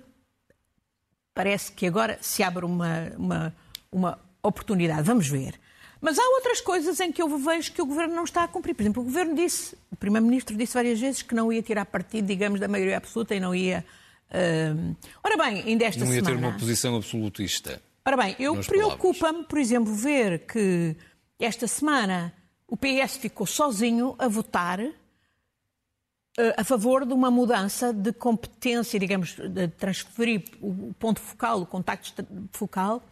parece 1.34 1.70
que 1.70 1.86
agora 1.86 2.18
se 2.22 2.42
abre 2.42 2.64
uma, 2.64 3.12
uma, 3.18 3.56
uma 3.92 4.18
oportunidade. 4.42 5.02
Vamos 5.02 5.28
ver. 5.28 5.60
Mas 6.00 6.18
há 6.18 6.22
outras 6.22 6.62
coisas 6.62 6.98
em 7.00 7.12
que 7.12 7.20
eu 7.20 7.38
vejo 7.38 7.72
que 7.72 7.82
o 7.82 7.86
Governo 7.86 8.14
não 8.14 8.24
está 8.24 8.44
a 8.44 8.48
cumprir. 8.48 8.74
Por 8.74 8.82
exemplo, 8.82 9.02
o 9.02 9.04
Governo 9.04 9.34
disse, 9.34 9.76
o 9.90 9.96
Primeiro-Ministro 9.96 10.56
disse 10.56 10.72
várias 10.72 10.98
vezes 10.98 11.20
que 11.20 11.34
não 11.34 11.52
ia 11.52 11.62
tirar 11.62 11.84
partido, 11.84 12.26
digamos, 12.26 12.58
da 12.58 12.68
maioria 12.68 12.96
absoluta 12.96 13.34
e 13.34 13.40
não 13.40 13.54
ia. 13.54 13.84
Uh... 14.30 14.96
Ora 15.22 15.36
bem, 15.36 15.62
ainda 15.62 15.84
esta 15.84 16.00
semana. 16.00 16.22
Não 16.22 16.30
ia 16.30 16.38
ter 16.38 16.46
uma 16.46 16.58
posição 16.58 16.96
absolutista. 16.96 17.82
Ora 18.06 18.16
bem, 18.16 18.36
eu 18.38 18.56
preocupa-me, 18.60 19.44
por 19.44 19.58
exemplo, 19.58 19.92
ver 19.92 20.46
que 20.46 20.96
esta 21.38 21.66
semana 21.66 22.32
o 22.68 22.76
PS 22.76 23.16
ficou 23.16 23.46
sozinho 23.46 24.14
a 24.18 24.28
votar 24.28 24.80
uh, 24.80 24.92
a 26.56 26.64
favor 26.64 27.06
de 27.06 27.12
uma 27.12 27.30
mudança 27.30 27.92
de 27.92 28.12
competência, 28.12 28.98
digamos, 28.98 29.34
de 29.34 29.68
transferir 29.68 30.44
o 30.60 30.92
ponto 30.98 31.20
focal, 31.20 31.62
o 31.62 31.66
contacto 31.66 32.26
focal 32.52 33.02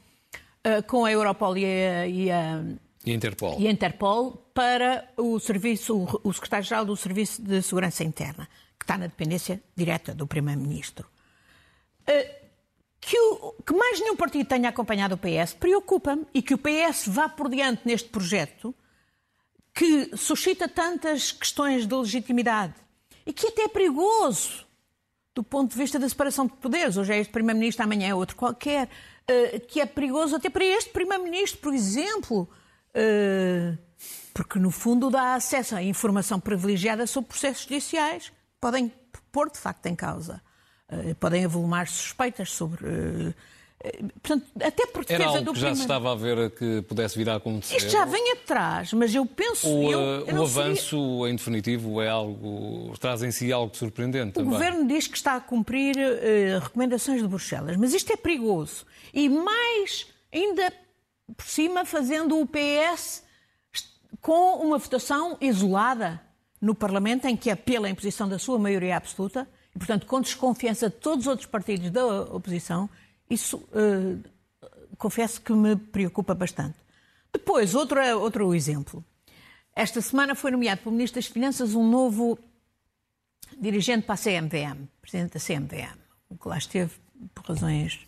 uh, 0.66 0.82
com 0.86 1.04
a 1.04 1.12
Europol 1.12 1.56
e 1.56 1.64
a, 1.64 2.06
e 2.06 2.30
a, 2.30 2.64
e 3.04 3.12
Interpol. 3.12 3.60
e 3.60 3.68
Interpol 3.68 4.32
para 4.52 5.08
o 5.16 5.38
serviço, 5.38 6.06
o 6.22 6.32
secretário-geral 6.32 6.84
do 6.84 6.96
Serviço 6.96 7.42
de 7.42 7.62
Segurança 7.62 8.02
Interna, 8.02 8.48
que 8.78 8.84
está 8.84 8.96
na 8.96 9.06
dependência 9.06 9.62
direta 9.76 10.14
do 10.14 10.26
Primeiro-Ministro. 10.26 11.06
Uh, 12.02 12.44
que, 13.00 13.18
o, 13.18 13.54
que, 13.66 13.74
mais 13.74 14.00
nenhum 14.00 14.16
partido 14.16 14.48
tenha 14.48 14.70
acompanhado 14.70 15.14
o 15.14 15.18
PS 15.18 15.52
preocupa-me 15.52 16.26
e 16.32 16.40
que 16.40 16.54
o 16.54 16.58
PS 16.58 17.06
vá 17.08 17.28
por 17.28 17.50
diante 17.50 17.82
neste 17.84 18.08
projeto 18.08 18.74
que 19.74 20.16
suscita 20.16 20.68
tantas 20.68 21.32
questões 21.32 21.86
de 21.86 21.94
legitimidade 21.94 22.74
e 23.26 23.32
que 23.32 23.48
até 23.48 23.62
é 23.62 23.68
perigoso 23.68 24.64
do 25.34 25.42
ponto 25.42 25.72
de 25.72 25.76
vista 25.76 25.98
da 25.98 26.08
separação 26.08 26.46
de 26.46 26.52
poderes. 26.52 26.96
Hoje 26.96 27.12
é 27.12 27.18
este 27.18 27.32
Primeiro-Ministro, 27.32 27.82
amanhã 27.82 28.08
é 28.08 28.14
outro 28.14 28.36
qualquer. 28.36 28.88
Eh, 29.26 29.58
que 29.58 29.80
é 29.80 29.86
perigoso 29.86 30.36
até 30.36 30.50
para 30.50 30.64
este 30.64 30.90
Primeiro-Ministro, 30.90 31.58
por 31.60 31.72
exemplo, 31.72 32.42
uh, 32.94 33.78
porque 34.34 34.58
no 34.58 34.70
fundo 34.70 35.10
dá 35.10 35.34
acesso 35.34 35.74
à 35.74 35.82
informação 35.82 36.38
privilegiada 36.38 37.06
sobre 37.06 37.30
processos 37.30 37.62
judiciais, 37.62 38.30
podem 38.60 38.92
pôr 39.32 39.50
de 39.50 39.58
facto 39.58 39.86
em 39.86 39.96
causa, 39.96 40.42
uh, 40.92 41.14
podem 41.14 41.44
avolumar 41.46 41.88
suspeitas 41.88 42.50
sobre 42.50 43.34
Portanto, 44.22 44.46
até 44.62 44.86
por 44.86 45.04
defesa 45.04 45.22
Era 45.22 45.38
algo 45.38 45.52
que 45.52 45.60
já 45.60 45.74
se 45.74 45.82
estava 45.82 46.12
a 46.12 46.14
ver 46.14 46.50
que 46.52 46.82
pudesse 46.82 47.18
vir 47.18 47.28
a 47.28 47.36
acontecer? 47.36 47.76
Isto 47.76 47.90
já 47.90 48.04
vem 48.04 48.32
atrás, 48.32 48.92
mas 48.92 49.14
eu 49.14 49.26
penso... 49.26 49.68
O, 49.68 49.92
eu, 49.92 50.00
eu 50.26 50.36
o 50.36 50.42
avanço, 50.42 51.18
seria... 51.18 51.32
em 51.32 51.36
definitivo, 51.36 52.00
é 52.00 52.08
algo... 52.08 52.94
traz 52.98 53.22
em 53.22 53.30
si 53.30 53.52
algo 53.52 53.76
surpreendente 53.76 54.30
o 54.30 54.32
também. 54.32 54.50
Governo 54.50 54.86
diz 54.86 55.06
que 55.06 55.16
está 55.16 55.36
a 55.36 55.40
cumprir 55.40 55.96
uh, 55.96 56.60
recomendações 56.60 57.20
de 57.20 57.28
Bruxelas, 57.28 57.76
mas 57.76 57.92
isto 57.92 58.10
é 58.12 58.16
perigoso. 58.16 58.86
E 59.12 59.28
mais, 59.28 60.06
ainda 60.32 60.72
por 61.36 61.46
cima, 61.46 61.84
fazendo 61.84 62.38
o 62.38 62.46
PS 62.46 63.22
com 64.20 64.56
uma 64.56 64.78
votação 64.78 65.36
isolada 65.40 66.20
no 66.60 66.74
Parlamento, 66.74 67.26
em 67.26 67.36
que 67.36 67.50
apela 67.50 67.86
a 67.86 67.90
imposição 67.90 68.28
da 68.28 68.38
sua 68.38 68.58
maioria 68.58 68.96
absoluta, 68.96 69.46
e, 69.74 69.78
portanto, 69.78 70.06
com 70.06 70.20
desconfiança 70.20 70.88
de 70.88 70.96
todos 70.96 71.26
os 71.26 71.30
outros 71.30 71.46
partidos 71.46 71.90
da 71.90 72.04
oposição, 72.04 72.88
isso, 73.34 73.56
uh, 73.56 74.22
confesso 74.96 75.40
que 75.40 75.52
me 75.52 75.76
preocupa 75.76 76.34
bastante. 76.34 76.76
Depois, 77.32 77.74
outro, 77.74 78.00
outro 78.18 78.54
exemplo. 78.54 79.04
Esta 79.74 80.00
semana 80.00 80.34
foi 80.34 80.50
nomeado 80.50 80.82
pelo 80.82 80.94
Ministro 80.94 81.20
das 81.20 81.26
Finanças 81.26 81.74
um 81.74 81.88
novo 81.88 82.38
dirigente 83.58 84.06
para 84.06 84.14
a 84.14 84.18
CMVM, 84.18 84.86
presidente 85.00 85.34
da 85.34 85.40
CMVM, 85.40 85.98
o 86.28 86.36
que 86.36 86.48
lá 86.48 86.58
esteve 86.58 86.92
por 87.34 87.44
razões 87.44 88.00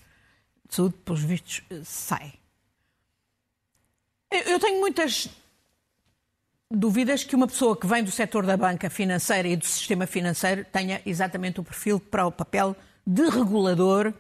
de 0.68 0.74
saúde, 0.74 0.94
pelos 1.04 1.22
vistos, 1.22 1.62
sai. 1.84 2.32
Eu 4.30 4.58
tenho 4.58 4.80
muitas 4.80 5.28
dúvidas 6.70 7.22
que 7.22 7.36
uma 7.36 7.46
pessoa 7.46 7.76
que 7.76 7.86
vem 7.86 8.02
do 8.02 8.10
setor 8.10 8.44
da 8.44 8.56
banca 8.56 8.90
financeira 8.90 9.48
e 9.48 9.56
do 9.56 9.64
sistema 9.64 10.06
financeiro 10.06 10.64
tenha 10.64 11.00
exatamente 11.06 11.60
o 11.60 11.64
perfil 11.64 12.00
para 12.00 12.26
o 12.26 12.32
papel 12.32 12.76
de 13.06 13.28
regulador 13.28 14.12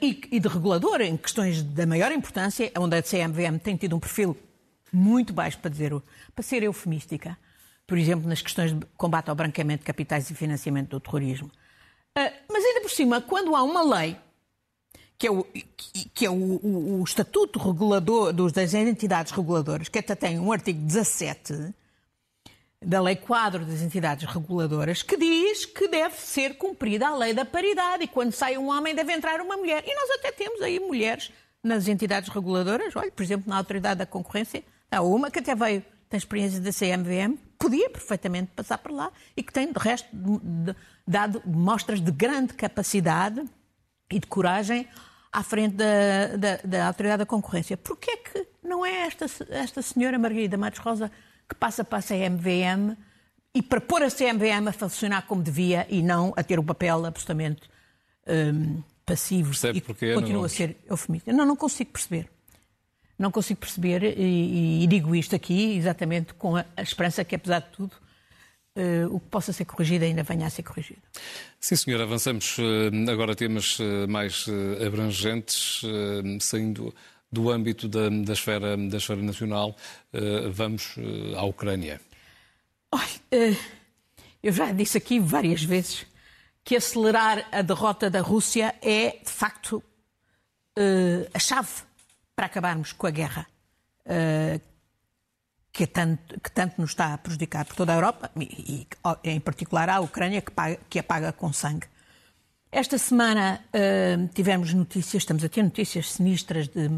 e, 0.00 0.20
e, 0.30 0.40
de 0.40 0.48
regulador 0.48 1.00
em 1.00 1.16
questões 1.16 1.62
da 1.62 1.86
maior 1.86 2.10
importância, 2.12 2.70
onde 2.78 2.96
a 2.96 3.02
CMVM 3.02 3.58
tem 3.62 3.76
tido 3.76 3.96
um 3.96 4.00
perfil 4.00 4.36
muito 4.92 5.32
baixo, 5.32 5.58
para, 5.58 5.70
dizer, 5.70 5.92
para 6.34 6.42
ser 6.42 6.62
eufemística, 6.62 7.36
por 7.86 7.98
exemplo, 7.98 8.28
nas 8.28 8.40
questões 8.40 8.72
de 8.72 8.86
combate 8.96 9.28
ao 9.28 9.34
branqueamento 9.34 9.80
de 9.80 9.86
capitais 9.86 10.30
e 10.30 10.34
financiamento 10.34 10.90
do 10.90 11.00
terrorismo. 11.00 11.48
Uh, 12.16 12.32
mas 12.50 12.64
ainda 12.64 12.80
por 12.80 12.90
cima, 12.90 13.20
quando 13.20 13.54
há 13.56 13.62
uma 13.62 13.82
lei, 13.82 14.16
que 15.18 15.26
é 15.26 15.30
o, 15.30 15.44
que 16.14 16.26
é 16.26 16.30
o, 16.30 16.34
o, 16.34 17.00
o 17.00 17.04
Estatuto 17.04 17.58
Regulador 17.58 18.32
das 18.32 18.74
Entidades 18.74 19.32
Reguladoras, 19.32 19.88
que 19.88 19.98
até 19.98 20.14
tem 20.14 20.38
um 20.38 20.52
artigo 20.52 20.80
17, 20.80 21.74
da 22.84 23.00
Lei 23.00 23.16
Quadro 23.16 23.64
das 23.64 23.80
Entidades 23.80 24.28
Reguladoras, 24.28 25.02
que 25.02 25.16
diz 25.16 25.64
que 25.64 25.88
deve 25.88 26.16
ser 26.16 26.56
cumprida 26.56 27.08
a 27.08 27.16
lei 27.16 27.32
da 27.32 27.44
paridade 27.44 28.04
e 28.04 28.08
quando 28.08 28.32
sai 28.32 28.56
um 28.58 28.68
homem 28.68 28.94
deve 28.94 29.12
entrar 29.12 29.40
uma 29.40 29.56
mulher. 29.56 29.84
E 29.86 29.94
nós 29.94 30.10
até 30.18 30.32
temos 30.32 30.60
aí 30.62 30.78
mulheres 30.80 31.30
nas 31.62 31.86
entidades 31.86 32.28
reguladoras, 32.28 32.94
olha, 32.96 33.10
por 33.10 33.22
exemplo, 33.22 33.48
na 33.48 33.56
Autoridade 33.56 33.98
da 33.98 34.06
Concorrência, 34.06 34.64
há 34.90 35.00
uma 35.00 35.30
que 35.30 35.38
até 35.38 35.54
veio, 35.54 35.84
tem 36.08 36.18
experiência 36.18 36.60
da 36.60 36.72
CMVM, 36.72 37.38
podia 37.58 37.88
perfeitamente 37.88 38.50
passar 38.56 38.78
por 38.78 38.90
lá 38.90 39.12
e 39.36 39.42
que 39.42 39.52
tem, 39.52 39.72
de 39.72 39.78
resto, 39.78 40.08
dado 41.06 41.40
mostras 41.46 42.00
de 42.00 42.10
grande 42.10 42.54
capacidade 42.54 43.44
e 44.10 44.18
de 44.18 44.26
coragem 44.26 44.88
à 45.32 45.42
frente 45.42 45.76
da, 45.76 46.36
da, 46.36 46.56
da 46.64 46.86
Autoridade 46.88 47.20
da 47.20 47.26
Concorrência. 47.26 47.76
Porquê 47.76 48.10
é 48.10 48.16
que 48.16 48.46
não 48.62 48.84
é 48.84 49.06
esta, 49.06 49.26
esta 49.48 49.80
senhora 49.80 50.18
Margarida 50.18 50.58
Matos 50.58 50.80
Rosa 50.80 51.10
que 51.52 51.58
passa 51.58 51.84
para 51.84 51.98
a 51.98 52.02
CMVM 52.02 52.96
e 53.54 53.62
para 53.62 53.80
pôr 53.80 54.02
a 54.02 54.10
CMVM 54.10 54.68
a 54.68 54.72
funcionar 54.72 55.26
como 55.26 55.42
devia 55.42 55.86
e 55.90 56.02
não 56.02 56.32
a 56.36 56.42
ter 56.42 56.58
o 56.58 56.62
um 56.62 56.64
papel 56.64 57.04
absolutamente 57.04 57.62
um, 58.26 58.82
passivo 59.04 59.50
Percebe 59.50 59.78
e 59.78 59.80
porque 59.80 60.14
continua 60.14 60.38
não... 60.38 60.44
a 60.44 60.48
ser 60.48 60.76
eufemista. 60.88 61.32
Não, 61.32 61.44
não 61.44 61.56
consigo 61.56 61.90
perceber. 61.90 62.28
Não 63.18 63.30
consigo 63.30 63.60
perceber 63.60 64.02
e, 64.02 64.82
e, 64.82 64.86
digo 64.86 65.14
isto 65.14 65.36
aqui 65.36 65.76
exatamente 65.76 66.34
com 66.34 66.56
a, 66.56 66.64
a 66.76 66.82
esperança 66.82 67.24
que, 67.24 67.34
apesar 67.34 67.60
de 67.60 67.68
tudo, 67.68 67.94
o 69.10 69.20
que 69.20 69.26
possa 69.26 69.52
ser 69.52 69.66
corrigido 69.66 70.04
ainda 70.04 70.22
venha 70.22 70.46
a 70.46 70.50
ser 70.50 70.62
corrigido. 70.62 71.02
Sim, 71.60 71.76
senhor. 71.76 72.00
Avançamos 72.00 72.56
agora 73.12 73.32
a 73.32 73.34
temas 73.34 73.78
mais 74.08 74.46
abrangentes, 74.84 75.82
saindo 76.40 76.92
do 77.32 77.50
âmbito 77.50 77.88
da, 77.88 78.08
da, 78.10 78.32
esfera, 78.34 78.76
da 78.76 78.98
esfera 78.98 79.22
nacional. 79.22 79.74
Vamos 80.52 80.94
à 81.36 81.42
Ucrânia. 81.44 81.98
Olha, 82.90 83.56
eu 84.42 84.52
já 84.52 84.70
disse 84.70 84.98
aqui 84.98 85.18
várias 85.18 85.64
vezes 85.64 86.06
que 86.62 86.76
acelerar 86.76 87.48
a 87.50 87.62
derrota 87.62 88.10
da 88.10 88.20
Rússia 88.20 88.74
é, 88.82 89.18
de 89.24 89.30
facto, 89.30 89.82
a 91.32 91.38
chave 91.38 91.70
para 92.36 92.46
acabarmos 92.46 92.92
com 92.92 93.06
a 93.06 93.10
guerra 93.10 93.46
que, 95.72 95.86
tanto, 95.86 96.38
que 96.40 96.50
tanto 96.50 96.80
nos 96.80 96.90
está 96.90 97.14
a 97.14 97.18
prejudicar 97.18 97.64
por 97.64 97.74
toda 97.74 97.92
a 97.92 97.96
Europa 97.96 98.30
e, 98.36 98.86
e 99.24 99.30
em 99.30 99.40
particular 99.40 99.88
a 99.88 100.00
Ucrânia, 100.00 100.42
que, 100.42 100.50
paga, 100.50 100.78
que 100.88 100.98
a 100.98 101.02
paga 101.02 101.32
com 101.32 101.52
sangue. 101.52 101.86
Esta 102.70 102.98
semana 102.98 103.64
tivemos 104.34 104.72
notícias, 104.72 105.22
estamos 105.22 105.44
a 105.44 105.48
ter 105.48 105.62
notícias 105.62 106.12
sinistras 106.12 106.68
de, 106.68 106.90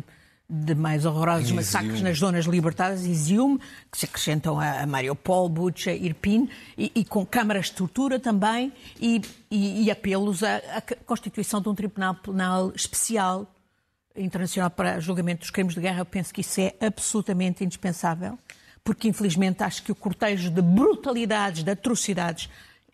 de 0.48 0.74
mais 0.74 1.04
horrorosos 1.06 1.50
massacres 1.52 2.02
nas 2.02 2.18
zonas 2.18 2.44
libertadas, 2.44 3.06
Izium, 3.06 3.58
que 3.90 3.98
se 3.98 4.04
acrescentam 4.04 4.60
a 4.60 4.86
Mariupol, 4.86 5.48
Bucha, 5.48 5.92
Irpin, 5.92 6.48
e, 6.76 6.92
e, 6.94 7.04
com 7.04 7.24
câmaras 7.24 7.66
de 7.66 7.72
tortura 7.72 8.18
também, 8.20 8.72
e, 9.00 9.22
e, 9.50 9.84
e 9.84 9.90
apelos 9.90 10.42
à, 10.42 10.56
à, 10.56 10.82
constituição 11.06 11.60
de 11.60 11.68
um 11.68 11.74
tribunal 11.74 12.14
penal 12.14 12.72
especial 12.74 13.50
internacional 14.14 14.70
para 14.70 15.00
julgamento 15.00 15.40
dos 15.40 15.50
crimes 15.50 15.74
de 15.74 15.80
guerra. 15.80 16.00
Eu 16.00 16.06
penso 16.06 16.32
que 16.32 16.42
isso 16.42 16.60
é 16.60 16.74
absolutamente 16.80 17.64
indispensável 17.64 18.38
porque 18.84 19.08
infelizmente 19.08 19.62
acho 19.62 19.82
que 19.82 19.90
o 19.90 19.94
cortejo 19.94 20.50
de 20.50 20.60
brutalidades, 20.60 21.64
de 21.64 21.70
atrocidades, 21.70 22.50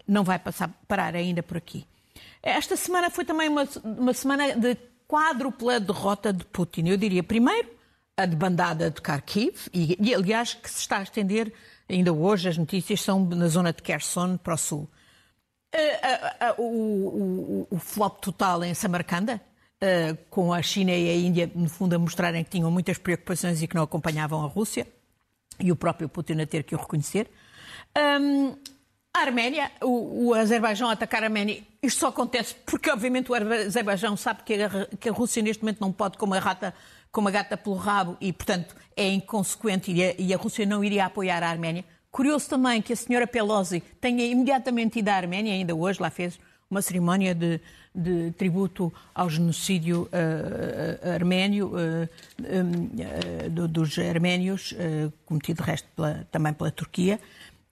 não 0.07 0.23
vai 0.23 0.38
passar, 0.38 0.71
parar 0.87 1.16
ainda 1.16 1.42
por 1.42 1.57
aqui. 1.57 1.85
Esta 2.42 2.76
semana 2.76 3.11
foi 3.11 3.25
também 3.25 3.49
uma, 3.49 3.69
uma 3.85 4.14
semana 4.14 4.54
de 4.54 4.76
quádrupla 5.11 5.81
derrota 5.81 6.33
de 6.33 6.45
Putin. 6.45 6.87
Eu 6.87 6.97
diria, 6.97 7.23
primeiro, 7.25 7.69
a 8.17 8.25
debandada 8.25 8.90
de 8.90 9.00
Kharkiv, 9.00 9.69
e, 9.75 9.97
e 10.00 10.14
aliás 10.14 10.55
que 10.55 10.71
se 10.71 10.79
está 10.79 10.99
a 10.99 11.02
estender, 11.02 11.52
ainda 11.88 12.12
hoje 12.12 12.49
as 12.49 12.57
notícias 12.57 13.00
são 13.00 13.25
na 13.25 13.49
zona 13.49 13.73
de 13.73 13.83
Kherson, 13.83 14.37
para 14.37 14.55
o 14.55 14.59
sul. 14.59 14.88
o, 16.59 16.62
o, 16.62 17.67
o, 17.71 17.79
flop 17.79 18.21
total 18.21 18.62
em 18.62 18.73
Samarcanda, 18.73 19.40
com 20.29 20.52
a 20.52 20.62
China 20.62 20.93
e 20.93 21.11
a 21.11 21.17
Índia, 21.17 21.50
no 21.55 21.69
fundo, 21.69 21.97
a 21.97 21.99
mostrarem 21.99 22.45
que 22.45 22.50
tinham 22.50 22.71
muitas 22.71 22.99
preocupações 22.99 23.61
e 23.62 23.67
que 23.67 23.75
não 23.75 23.83
acompanhavam 23.83 24.45
a 24.45 24.47
Rússia 24.47 24.87
e 25.59 25.73
o 25.73 25.76
próprio 25.76 26.09
Putin 26.09 26.40
a 26.40 26.47
ter 26.47 26.62
que 26.62 26.75
o 26.75 26.79
reconhecer. 26.79 27.29
Um, 27.99 28.55
a 29.12 29.21
Arménia, 29.21 29.71
o, 29.83 30.29
o 30.29 30.35
Azerbaijão 30.35 30.88
atacar 30.88 31.23
a 31.23 31.26
Arménia, 31.26 31.62
isto 31.83 32.00
só 32.00 32.09
acontece 32.09 32.55
porque, 32.64 32.90
obviamente, 32.90 33.31
o 33.31 33.35
Azerbaijão 33.35 34.17
sabe 34.17 34.43
que 34.45 34.55
a, 34.55 34.87
que 34.99 35.09
a 35.09 35.12
Rússia 35.12 35.43
neste 35.43 35.62
momento 35.62 35.81
não 35.81 35.93
pode 35.93 36.17
como 36.17 36.35
a 36.35 36.38
rata, 36.38 36.73
como 37.11 37.29
a 37.29 37.31
gata 37.31 37.57
pelo 37.57 37.76
rabo 37.76 38.17
e, 38.21 38.33
portanto, 38.33 38.75
é 38.97 39.09
inconsequente 39.09 39.90
e 39.90 40.05
a, 40.05 40.14
e 40.17 40.33
a 40.33 40.37
Rússia 40.37 40.64
não 40.64 40.85
iria 40.85 41.07
apoiar 41.07 41.43
a 41.43 41.49
Arménia. 41.49 41.85
Curioso 42.11 42.49
também 42.49 42.81
que 42.83 42.93
a 42.93 42.97
senhora 42.97 43.26
Pelosi 43.26 43.83
tenha 44.00 44.25
imediatamente 44.25 44.99
ido 44.99 45.09
à 45.09 45.14
Arménia, 45.14 45.55
ainda 45.55 45.75
hoje 45.75 46.00
lá 46.00 46.11
fez 46.11 46.38
uma 46.71 46.81
cerimónia 46.81 47.35
de, 47.35 47.61
de 47.93 48.31
tributo 48.33 48.93
ao 49.12 49.29
genocídio 49.29 50.09
uh, 50.12 51.11
arménio, 51.14 51.73
uh, 51.73 52.09
um, 52.38 53.67
dos 53.67 53.99
arménios, 53.99 54.75
cometido 55.26 55.62
de 55.62 55.69
resto 55.69 55.88
pela, 55.97 56.26
também 56.31 56.52
pela 56.52 56.71
Turquia. 56.71 57.19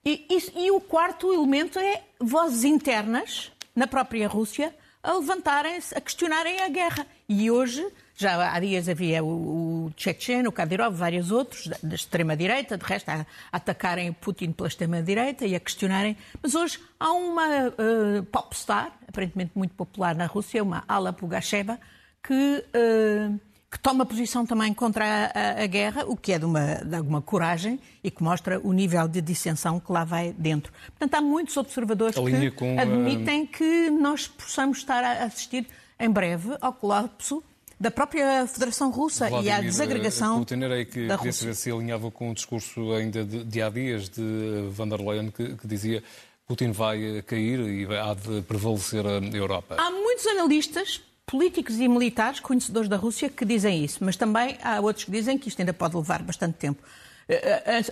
E, 0.09 0.25
e, 0.27 0.65
e, 0.65 0.71
o 0.71 0.81
quarto 0.81 1.31
elemento 1.31 1.77
é 1.77 2.01
vozes 2.19 2.63
internas 2.63 3.51
na 3.75 3.85
própria 3.85 4.27
Rússia 4.27 4.73
a 5.03 5.13
levantarem-se, 5.13 5.95
a 5.95 6.01
questionarem 6.01 6.61
a 6.61 6.67
guerra. 6.67 7.05
E 7.27 7.51
hoje 7.51 7.87
já 8.15 8.51
há 8.51 8.59
dias 8.59 8.89
havia 8.89 9.23
o, 9.23 9.85
o 9.85 9.93
Chechen, 9.95 10.47
o 10.47 10.51
Kadyrov, 10.51 10.95
vários 10.95 11.29
outros 11.29 11.67
da, 11.67 11.77
da 11.83 11.93
extrema-direita, 11.93 12.75
de 12.75 12.83
resto, 12.83 13.07
a, 13.09 13.17
a 13.17 13.25
atacarem 13.51 14.11
Putin 14.11 14.51
pela 14.51 14.67
extrema-direita 14.67 15.45
e 15.45 15.53
a 15.53 15.59
questionarem. 15.59 16.17
Mas 16.41 16.55
hoje 16.55 16.79
há 16.99 17.11
uma 17.11 17.67
uh, 17.67 18.23
popstar, 18.31 18.91
aparentemente 19.07 19.51
muito 19.53 19.75
popular 19.75 20.15
na 20.15 20.25
Rússia, 20.25 20.63
uma 20.63 20.83
Ala 20.87 21.13
Pugacheva, 21.13 21.79
que, 22.23 22.33
uh, 22.33 23.39
que 23.71 23.77
toma 23.77 24.05
posição 24.05 24.45
também 24.45 24.73
contra 24.73 25.05
a, 25.05 25.59
a, 25.59 25.63
a, 25.63 25.67
guerra, 25.67 26.03
o 26.07 26.17
que 26.17 26.33
é 26.33 26.39
de, 26.39 26.45
uma, 26.45 26.75
de 26.75 26.95
alguma 26.95 27.21
coragem 27.21 27.79
e 28.03 28.09
que 28.09 28.23
mostra 28.23 28.59
o 28.59 28.73
nível 28.73 29.07
de 29.07 29.21
dissensão 29.21 29.79
que 29.79 29.91
lá 29.91 30.03
vai 30.03 30.33
dentro. 30.37 30.73
Portanto, 30.87 31.13
há 31.15 31.21
muitos 31.21 31.55
observadores 31.55 32.15
que 32.15 32.51
com, 32.51 32.79
admitem 32.79 33.43
uh... 33.43 33.47
que 33.47 33.89
nós 33.91 34.27
possamos 34.27 34.79
estar 34.79 35.03
a 35.03 35.23
assistir 35.23 35.67
em 35.99 36.09
breve 36.09 36.57
ao 36.59 36.73
colapso 36.73 37.43
da 37.79 37.91
própria 37.91 38.45
Federação 38.47 38.89
Russa 38.89 39.29
Vladimir 39.29 39.53
e 39.53 39.55
à 39.55 39.61
desagregação 39.61 40.39
Putin 40.39 40.63
era 40.63 40.75
aí 40.75 40.85
que 40.85 41.07
da 41.07 41.17
queria 41.17 41.31
saber 41.31 41.55
se 41.55 41.71
alinhava 41.71 42.11
com 42.11 42.31
o 42.31 42.33
discurso 42.33 42.91
ainda 42.91 43.23
de, 43.23 43.45
de 43.45 43.61
há 43.61 43.69
dias 43.69 44.09
de 44.09 44.67
van 44.69 44.89
der 44.89 44.99
Leyen 44.99 45.31
que, 45.31 45.55
que 45.55 45.65
dizia 45.65 46.03
Putin 46.45 46.71
vai 46.71 47.21
cair 47.21 47.59
e 47.59 47.85
há 47.95 48.13
de 48.15 48.41
prevalecer 48.41 49.05
a 49.05 49.19
Europa. 49.37 49.75
Há 49.77 49.91
muitos 49.91 50.25
analistas 50.25 50.99
políticos 51.29 51.79
e 51.79 51.87
militares 51.87 52.39
conhecedores 52.39 52.89
da 52.89 52.97
Rússia 52.97 53.29
que 53.29 53.45
dizem 53.45 53.85
isso, 53.85 54.03
mas 54.03 54.15
também 54.15 54.57
há 54.63 54.79
outros 54.79 55.05
que 55.05 55.11
dizem 55.11 55.37
que 55.37 55.47
isto 55.47 55.59
ainda 55.59 55.73
pode 55.73 55.95
levar 55.95 56.23
bastante 56.23 56.57
tempo. 56.57 56.81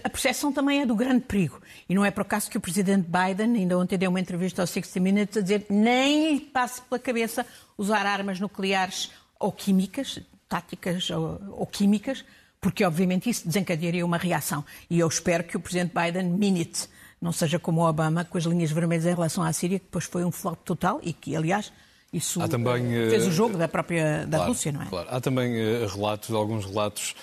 A 0.03 0.09
percepção 0.09 0.51
também 0.51 0.81
é 0.81 0.85
do 0.87 0.95
grande 0.95 1.21
perigo. 1.21 1.61
E 1.87 1.93
não 1.93 2.03
é 2.03 2.09
por 2.09 2.21
acaso 2.21 2.49
que 2.49 2.57
o 2.57 2.61
presidente 2.61 3.07
Biden, 3.07 3.55
ainda 3.55 3.77
ontem 3.77 3.95
deu 3.95 4.09
uma 4.09 4.19
entrevista 4.19 4.63
ao 4.63 4.67
60 4.67 4.99
Minutes, 4.99 5.37
a 5.37 5.41
dizer 5.41 5.67
nem 5.69 6.33
lhe 6.33 6.39
passe 6.41 6.81
pela 6.81 6.97
cabeça 6.97 7.45
usar 7.77 8.07
armas 8.07 8.39
nucleares 8.39 9.11
ou 9.39 9.51
químicas, 9.51 10.19
táticas 10.49 11.07
ou, 11.11 11.39
ou 11.51 11.67
químicas, 11.67 12.25
porque 12.59 12.83
obviamente 12.83 13.29
isso 13.29 13.45
desencadearia 13.45 14.03
uma 14.03 14.17
reação. 14.17 14.65
E 14.89 14.97
eu 14.97 15.07
espero 15.07 15.43
que 15.43 15.55
o 15.55 15.59
Presidente 15.59 15.93
Biden 15.93 16.31
minite, 16.31 16.89
não 17.21 17.31
seja 17.31 17.59
como 17.59 17.81
o 17.81 17.87
Obama, 17.87 18.25
com 18.25 18.39
as 18.39 18.45
linhas 18.45 18.71
vermelhas 18.71 19.05
em 19.05 19.13
relação 19.13 19.43
à 19.43 19.53
Síria, 19.53 19.77
que 19.77 19.85
depois 19.85 20.05
foi 20.05 20.25
um 20.25 20.31
flop 20.31 20.57
total 20.65 20.99
e 21.03 21.13
que, 21.13 21.35
aliás, 21.35 21.71
isso 22.17 22.47
também, 22.47 22.93
eh, 22.93 23.09
fez 23.09 23.27
o 23.27 23.31
jogo 23.31 23.57
da 23.57 23.67
própria 23.67 24.25
da 24.25 24.37
claro, 24.37 24.51
Rússia, 24.51 24.71
não 24.71 24.81
é? 24.81 24.85
Claro. 24.85 25.07
Há 25.09 25.21
também 25.21 25.53
uh, 25.55 25.87
relatos, 25.87 26.33
alguns 26.33 26.65
relatos 26.65 27.15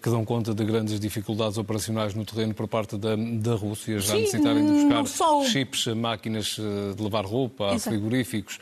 que 0.00 0.08
dão 0.08 0.24
conta 0.24 0.54
de 0.54 0.64
grandes 0.64 0.98
dificuldades 0.98 1.58
operacionais 1.58 2.14
no 2.14 2.24
terreno 2.24 2.54
por 2.54 2.66
parte 2.66 2.96
da, 2.96 3.16
da 3.16 3.54
Rússia, 3.54 3.98
já 3.98 4.14
Sim, 4.14 4.20
necessitarem 4.20 4.64
de 4.64 4.72
buscar 4.72 5.06
só... 5.06 5.44
chips, 5.44 5.86
máquinas 5.88 6.56
de 6.96 7.02
lavar 7.02 7.26
roupa, 7.26 7.74
Exato. 7.74 7.90
frigoríficos 7.90 8.58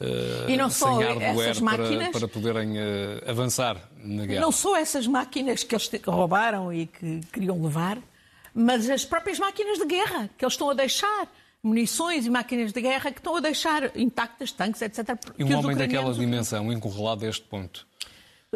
uh, 0.00 0.50
e 0.50 0.56
não 0.56 0.70
só 0.70 1.00
essas 1.00 1.60
máquinas, 1.60 2.08
para, 2.08 2.20
para 2.20 2.28
poderem 2.28 2.72
uh, 2.78 3.30
avançar 3.30 3.80
na 4.02 4.26
guerra. 4.26 4.40
Não 4.40 4.52
só 4.52 4.76
essas 4.76 5.06
máquinas 5.06 5.62
que 5.62 5.74
eles 5.74 5.90
roubaram 6.06 6.72
e 6.72 6.86
que 6.86 7.20
queriam 7.32 7.60
levar, 7.62 7.98
mas 8.54 8.88
as 8.88 9.04
próprias 9.04 9.38
máquinas 9.38 9.78
de 9.78 9.86
guerra 9.86 10.30
que 10.36 10.44
eles 10.44 10.54
estão 10.54 10.70
a 10.70 10.74
deixar 10.74 11.28
munições 11.66 12.26
e 12.26 12.30
máquinas 12.30 12.72
de 12.72 12.80
guerra 12.80 13.10
que 13.10 13.18
estão 13.18 13.36
a 13.36 13.40
deixar 13.40 13.96
intactas, 13.96 14.52
tanques, 14.52 14.80
etc. 14.80 15.18
E 15.36 15.44
um 15.44 15.58
homem 15.58 15.76
daquela 15.76 16.12
dimensão, 16.14 16.72
encurralado 16.72 17.24
a 17.24 17.28
este 17.28 17.44
ponto? 17.44 17.86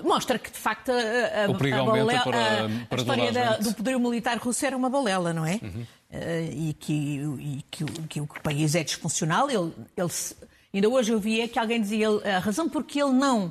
Mostra 0.02 0.38
que, 0.38 0.50
de 0.50 0.56
facto, 0.56 0.90
a, 0.90 0.94
a, 0.94 1.44
a, 1.44 1.84
balela, 1.84 2.12
para, 2.22 2.70
para 2.88 2.98
a 2.98 3.00
história 3.00 3.32
da, 3.32 3.56
do 3.56 3.74
poder 3.74 3.98
militar 3.98 4.38
russo 4.38 4.64
era 4.64 4.76
uma 4.76 4.88
balela, 4.88 5.32
não 5.32 5.44
é? 5.44 5.58
Uhum. 5.60 5.86
Uh, 6.10 6.52
e, 6.52 6.76
que, 6.78 6.92
e 6.92 7.64
que, 7.70 7.84
que, 7.84 8.20
o 8.20 8.26
país 8.42 8.74
é 8.74 8.84
disfuncional. 8.84 9.50
Ele, 9.50 9.72
ele 9.96 10.10
Ainda 10.72 10.88
hoje 10.88 11.12
eu 11.12 11.18
via 11.18 11.48
que 11.48 11.58
alguém 11.58 11.80
dizia 11.80 12.08
a 12.08 12.38
razão 12.38 12.68
porque 12.68 13.02
ele 13.02 13.12
não, 13.12 13.50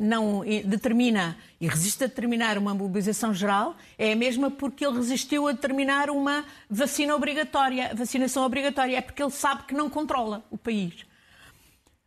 não 0.00 0.42
determina 0.64 1.36
e 1.60 1.68
resiste 1.68 2.04
a 2.04 2.06
determinar 2.06 2.56
uma 2.56 2.74
mobilização 2.74 3.32
geral 3.34 3.76
é 3.98 4.12
a 4.12 4.16
mesma 4.16 4.50
porque 4.50 4.86
ele 4.86 4.96
resistiu 4.96 5.46
a 5.48 5.52
determinar 5.52 6.10
uma 6.10 6.44
vacina 6.68 7.14
obrigatória, 7.14 7.94
vacinação 7.94 8.44
obrigatória. 8.44 8.96
É 8.96 9.00
porque 9.00 9.22
ele 9.22 9.30
sabe 9.30 9.64
que 9.64 9.74
não 9.74 9.90
controla 9.90 10.44
o 10.50 10.56
país. 10.56 11.06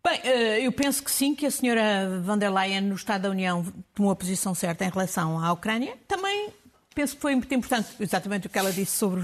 Bem, 0.04 0.22
eh, 0.24 0.66
eu 0.66 0.72
penso 0.72 1.04
que 1.04 1.12
sim, 1.12 1.36
que 1.36 1.46
a 1.46 1.52
senhora 1.52 2.22
van 2.24 2.38
der 2.38 2.50
Leyen, 2.50 2.82
no 2.82 2.96
Estado 2.96 3.24
da 3.24 3.30
União, 3.30 3.66
tomou 3.94 4.12
a 4.12 4.16
posição 4.16 4.56
certa 4.56 4.86
em 4.86 4.90
relação 4.90 5.44
à 5.44 5.52
Ucrânia. 5.52 5.98
Também 6.08 6.50
penso 6.96 7.16
que 7.16 7.22
foi 7.22 7.36
muito 7.36 7.54
importante, 7.54 7.90
exatamente 8.00 8.48
o 8.48 8.50
que 8.50 8.58
ela 8.58 8.72
disse 8.72 8.96
sobre 8.96 9.22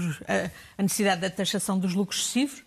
a 0.76 0.82
necessidade 0.82 1.20
da 1.22 1.30
taxação 1.30 1.78
dos 1.78 1.94
lucros 1.94 2.20
excessivos. 2.20 2.62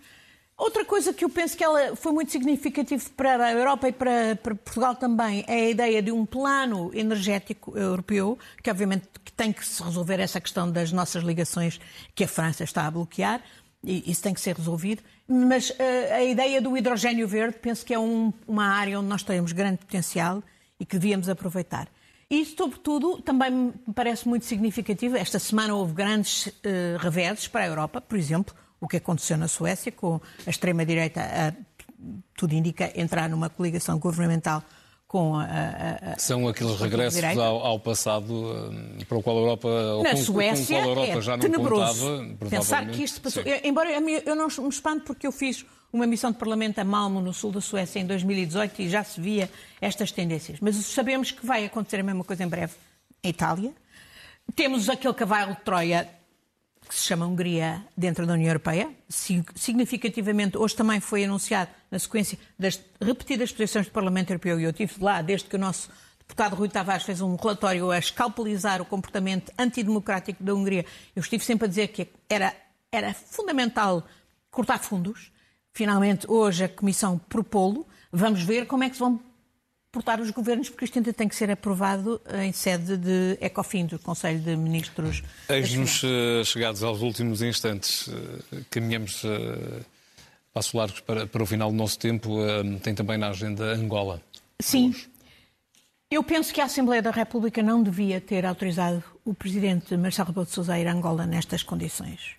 Outra 0.58 0.84
coisa 0.84 1.14
que 1.14 1.24
eu 1.24 1.30
penso 1.30 1.56
que 1.56 1.64
ela 1.64 1.96
foi 1.96 2.12
muito 2.12 2.32
significativo 2.32 3.08
para 3.12 3.46
a 3.46 3.52
Europa 3.52 3.90
e 3.90 3.92
para, 3.92 4.36
para, 4.42 4.56
Portugal 4.56 4.96
também 4.96 5.46
é 5.48 5.66
a 5.66 5.70
ideia 5.70 6.02
de 6.02 6.12
um 6.12 6.26
plano 6.26 6.90
energético 6.96 7.78
europeu, 7.78 8.40
que 8.64 8.72
obviamente 8.72 9.08
tem 9.36 9.54
que 9.54 9.64
se 9.66 9.84
resolver 9.84 10.20
essa 10.20 10.42
questão 10.42 10.70
das 10.70 10.92
nossas 10.92 11.24
ligações 11.24 11.80
que 12.16 12.24
a 12.24 12.28
França 12.28 12.64
está 12.64 12.88
a 12.88 12.92
bloquear, 12.92 13.40
e 13.84 14.10
isso 14.10 14.24
tem 14.24 14.34
que 14.34 14.42
ser 14.42 14.56
resolvido. 14.56 15.04
Mas 15.28 15.70
uh, 15.70 15.76
a 16.16 16.24
ideia 16.24 16.60
do 16.60 16.76
hidrogênio 16.76 17.28
verde 17.28 17.60
penso 17.62 17.86
que 17.86 17.94
é 17.94 18.00
um, 18.00 18.34
uma 18.48 18.66
área 18.66 19.00
onde 19.00 19.08
nós 19.08 19.22
temos 19.22 19.52
grande 19.52 19.78
potencial 19.78 20.42
e 20.80 20.86
que 20.86 20.98
devíamos 20.98 21.30
aproveitar. 21.30 21.88
E, 22.30 22.44
sobretudo, 22.44 23.22
também 23.22 23.52
me 23.52 23.94
parece 23.94 24.28
muito 24.28 24.46
significativo, 24.46 25.16
esta 25.16 25.38
semana 25.38 25.76
houve 25.76 25.94
grandes 25.94 26.48
uh, 26.48 26.98
reveses 26.98 27.48
para 27.48 27.62
a 27.64 27.68
Europa, 27.68 28.02
por 28.02 28.18
exemplo, 28.18 28.56
o 28.80 28.88
que 28.88 28.98
aconteceu 28.98 29.38
na 29.38 29.48
Suécia, 29.48 29.92
com 29.92 30.22
a 30.46 30.50
extrema-direita, 30.50 31.56
tudo 32.36 32.54
indica, 32.54 32.92
entrar 33.00 33.30
numa 33.30 33.50
coligação 33.50 33.98
governamental 33.98 34.64
com 35.08 35.36
a, 35.36 35.44
a, 35.46 36.14
a 36.14 36.20
São 36.20 36.48
aqueles 36.48 36.80
regressos 36.80 37.24
ao, 37.38 37.66
ao, 37.66 37.80
passado 37.80 38.72
eh, 39.00 39.06
para 39.06 39.18
o 39.18 39.24
qual 39.24 39.38
a 39.38 39.40
Europa, 39.40 39.70
Na 40.04 40.12
com, 40.12 40.18
Suécia, 40.18 40.80
com 40.80 40.84
a 40.84 40.88
Europa 40.88 41.12
é 41.12 41.22
já 41.22 41.38
não 41.38 41.42
tenebroso. 41.42 42.06
contava. 42.06 42.50
Pensar 42.50 42.86
que 42.88 43.04
isto 43.04 43.22
passou. 43.22 43.42
Eu, 43.44 43.62
embora 43.64 43.90
eu 43.90 44.36
não 44.36 44.48
me 44.48 44.70
espanto 44.70 45.06
porque 45.06 45.26
eu 45.26 45.32
fiz 45.32 45.66
uma 45.94 46.06
missão 46.06 46.32
de 46.32 46.38
parlamento 46.38 46.80
a 46.80 46.84
Malmo, 46.84 47.22
no 47.22 47.34
sul 47.34 47.52
da 47.52 47.62
Suécia, 47.62 48.00
em 48.00 48.06
2018 48.06 48.82
e 48.82 48.90
já 48.90 49.04
se 49.04 49.22
via 49.22 49.50
estas 49.80 50.12
tendências. 50.12 50.60
Mas 50.60 50.76
sabemos 50.76 51.32
que 51.32 51.46
vai 51.46 51.64
acontecer 51.64 52.02
a 52.02 52.04
mesma 52.04 52.26
coisa 52.26 52.44
em 52.44 52.48
breve 52.48 52.74
em 53.24 53.30
Itália. 53.30 53.72
Temos 54.56 54.90
aquele 54.90 55.14
cavalo 55.14 55.56
de 55.56 55.62
Troia 55.62 56.10
que 56.88 56.96
se 56.96 57.02
chama 57.02 57.26
Hungria 57.26 57.86
dentro 57.96 58.26
da 58.26 58.34
União 58.34 58.48
Europeia. 58.48 58.90
Significativamente, 59.10 60.58
hoje 60.58 60.76
também 60.76 61.00
foi 61.00 61.26
anunciado, 61.26 61.72
na 61.92 62.00
sequência 62.00 62.38
das 62.58 62.82
repetidas 63.02 63.52
posições 63.52 63.88
do 63.88 63.92
Parlamento 63.92 64.32
Europeu, 64.32 64.60
e 64.60 64.64
eu 64.64 64.72
estive 64.72 64.94
lá 65.02 65.22
desde 65.22 65.48
que 65.48 65.56
o 65.56 65.60
nosso 65.60 65.90
deputado 66.20 66.56
Rui 66.56 66.68
Tavares 66.68 67.04
fez 67.04 67.22
um 67.22 67.36
relatório 67.36 67.90
a 67.90 67.98
escalpelizar 67.98 68.82
o 68.82 68.86
comportamento 68.86 69.52
antidemocrático 69.58 70.44
da 70.44 70.54
Hungria. 70.54 70.86
Eu 71.16 71.22
estive 71.22 71.44
sempre 71.44 71.66
a 71.66 71.70
dizer 71.70 71.88
que 71.88 72.10
era, 72.30 72.54
era 72.92 73.14
fundamental 73.14 74.06
cortar 74.52 74.80
fundos. 74.80 75.32
Finalmente, 75.72 76.30
hoje 76.30 76.66
a 76.66 76.70
Comissão 76.70 77.18
propô-lo. 77.18 77.88
Vamos 78.12 78.42
ver 78.44 78.66
como 78.66 78.84
é 78.84 78.90
que 78.90 78.96
se 78.96 79.02
vão 79.02 79.20
portar 79.92 80.20
os 80.20 80.30
governos, 80.32 80.70
porque 80.70 80.86
isto 80.86 80.98
ainda 81.00 81.14
tem 81.14 81.28
que 81.28 81.36
ser 81.36 81.50
aprovado 81.50 82.22
em 82.42 82.52
sede 82.52 82.98
de 82.98 83.38
ECOFIN, 83.42 83.86
do 83.86 84.00
Conselho 84.00 84.40
de 84.40 84.56
Ministros. 84.56 85.24
Eis-nos 85.50 86.04
uh, 86.04 86.44
chegados 86.46 86.84
aos 86.84 87.02
últimos 87.02 87.42
instantes. 87.42 88.08
Uh, 88.08 88.66
caminhamos 88.70 89.24
uh, 89.24 89.86
passos 90.54 90.74
largos 90.74 91.00
para, 91.00 91.26
para 91.26 91.44
o 91.44 91.46
final 91.46 91.72
do 91.72 91.78
nosso 91.78 91.98
tempo. 91.98 92.38
Tem 92.84 92.94
também 92.94 93.18
na 93.18 93.30
agenda 93.30 93.64
Angola. 93.74 94.22
Sim. 94.60 94.94
Eu 96.10 96.24
penso 96.24 96.54
que 96.54 96.62
a 96.62 96.66
Assembleia 96.66 97.02
da 97.02 97.12
República 97.12 97.62
não 97.62 97.84
devia 97.84 98.22
ter 98.22 98.46
autorizado 98.46 99.04
o 99.26 99.34
Presidente 99.34 99.96
Marcelo 99.98 100.30
Rebelo 100.30 100.46
de 100.46 100.54
Sousa 100.54 100.74
a 100.74 100.80
ir 100.80 100.88
a 100.88 100.94
Angola 100.94 101.26
nestas 101.26 101.64
condições. 101.64 102.36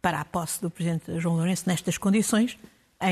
Para 0.00 0.20
a 0.20 0.24
posse 0.24 0.60
do 0.60 0.70
Presidente 0.70 1.20
João 1.20 1.36
Lourenço 1.36 1.64
nestas 1.66 1.98
condições, 1.98 2.58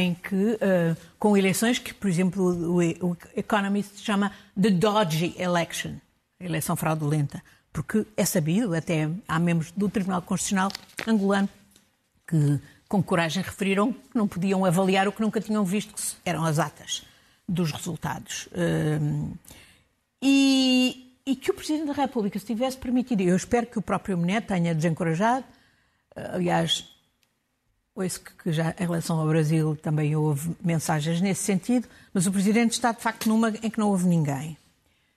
em 0.01 0.15
que, 0.15 0.35
uh, 0.35 0.97
com 1.19 1.37
eleições 1.37 1.79
que, 1.79 1.93
por 1.93 2.09
exemplo, 2.09 2.43
o, 2.43 3.11
o 3.11 3.17
Economist 3.37 4.03
chama 4.03 4.33
the 4.61 4.71
dodgy 4.71 5.35
election, 5.39 5.95
eleição 6.41 6.77
fraudulenta, 6.77 7.43
porque 7.73 8.07
é 8.17 8.25
sabido, 8.25 8.75
até 8.75 9.09
há 9.27 9.39
membros 9.39 9.71
do 9.73 9.89
Tribunal 9.89 10.23
Constitucional 10.23 10.71
angolano 11.07 11.49
que, 12.27 12.61
com 12.89 13.03
coragem, 13.03 13.43
referiram 13.43 13.93
que 13.93 14.17
não 14.17 14.29
podiam 14.29 14.65
avaliar 14.65 15.09
o 15.09 15.13
que 15.13 15.21
nunca 15.21 15.41
tinham 15.41 15.65
visto, 15.65 15.95
que 15.95 16.03
eram 16.25 16.45
as 16.45 16.59
atas 16.59 17.05
dos 17.49 17.73
resultados. 17.73 18.49
Uh, 18.49 19.37
e, 20.23 21.17
e, 21.27 21.35
que 21.35 21.51
o 21.51 21.55
Presidente 21.55 21.87
da 21.87 21.93
República 21.93 22.39
se 22.39 22.47
tivesse 22.47 22.77
permitido, 22.77 23.23
eu 23.23 23.37
espero 23.37 23.67
que 23.67 23.79
o 23.79 23.83
próprio 23.83 24.17
Menet 24.17 24.47
tenha 24.47 24.75
desencorajado, 24.75 25.45
aliás, 26.15 26.92
Ouço 27.95 28.21
que 28.21 28.51
já 28.51 28.75
em 28.79 28.85
relação 28.85 29.19
ao 29.21 29.27
Brasil 29.27 29.77
também 29.77 30.17
houve 30.17 30.57
mensagens 30.63 31.21
nesse 31.21 31.43
sentido, 31.43 31.87
mas 32.13 32.27
o 32.27 32.33
Presidente 32.33 32.73
está 32.73 32.91
de 32.91 33.03
facto 33.03 33.29
numa 33.29 33.51
em 33.51 33.69
que 33.69 33.79
não 33.79 33.91
houve 33.91 34.07
ninguém. 34.07 34.57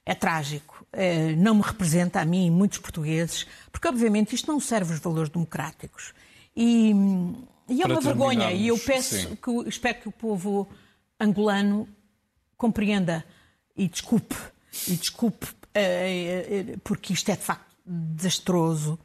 É 0.05 0.13
trágico, 0.13 0.85
é, 0.91 1.33
não 1.35 1.55
me 1.55 1.61
representa 1.61 2.19
a 2.19 2.25
mim 2.25 2.47
e 2.47 2.51
muitos 2.51 2.77
portugueses, 2.77 3.47
porque 3.71 3.87
obviamente 3.87 4.35
isto 4.35 4.51
não 4.51 4.59
serve 4.59 4.93
os 4.93 4.99
valores 4.99 5.29
democráticos. 5.29 6.13
E, 6.55 6.91
e 7.69 7.81
é 7.81 7.85
uma 7.85 8.01
vergonha, 8.01 8.51
e 8.51 8.67
eu 8.67 8.77
peço, 8.77 9.35
que, 9.37 9.69
espero 9.69 10.01
que 10.01 10.09
o 10.09 10.11
povo 10.11 10.67
angolano 11.19 11.87
compreenda 12.57 13.25
e 13.75 13.87
desculpe, 13.87 14.35
e 14.87 14.95
desculpe, 14.97 15.47
é, 15.73 16.73
é, 16.73 16.77
porque 16.83 17.13
isto 17.13 17.29
é 17.29 17.35
de 17.35 17.41
facto 17.41 17.65
desastroso 17.85 18.99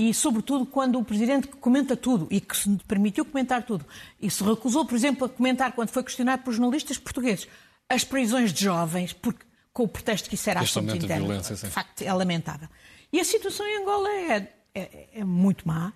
e, 0.00 0.14
sobretudo, 0.14 0.64
quando 0.64 0.96
o 0.96 1.04
Presidente 1.04 1.48
comenta 1.48 1.96
tudo 1.96 2.28
e 2.30 2.40
que 2.40 2.56
se 2.56 2.70
permitiu 2.86 3.24
comentar 3.24 3.64
tudo 3.64 3.84
e 4.22 4.30
se 4.30 4.44
recusou, 4.44 4.84
por 4.84 4.94
exemplo, 4.94 5.26
a 5.26 5.28
comentar 5.28 5.72
quando 5.72 5.88
foi 5.88 6.04
questionado 6.04 6.44
por 6.44 6.52
jornalistas 6.52 6.96
portugueses 6.96 7.48
as 7.88 8.04
prisões 8.04 8.52
de 8.52 8.62
jovens, 8.62 9.12
porque, 9.12 9.44
com 9.72 9.82
o 9.82 9.88
pretexto 9.88 10.28
que 10.28 10.36
isso 10.36 10.48
era 10.48 10.60
assunto 10.60 10.94
interno. 10.94 11.40
De 11.40 11.70
facto, 11.70 12.02
é 12.02 12.12
lamentável. 12.12 12.68
E 13.12 13.18
a 13.18 13.24
situação 13.24 13.66
em 13.66 13.82
Angola 13.82 14.08
é, 14.08 14.52
é, 14.72 15.08
é 15.14 15.24
muito 15.24 15.66
má, 15.66 15.92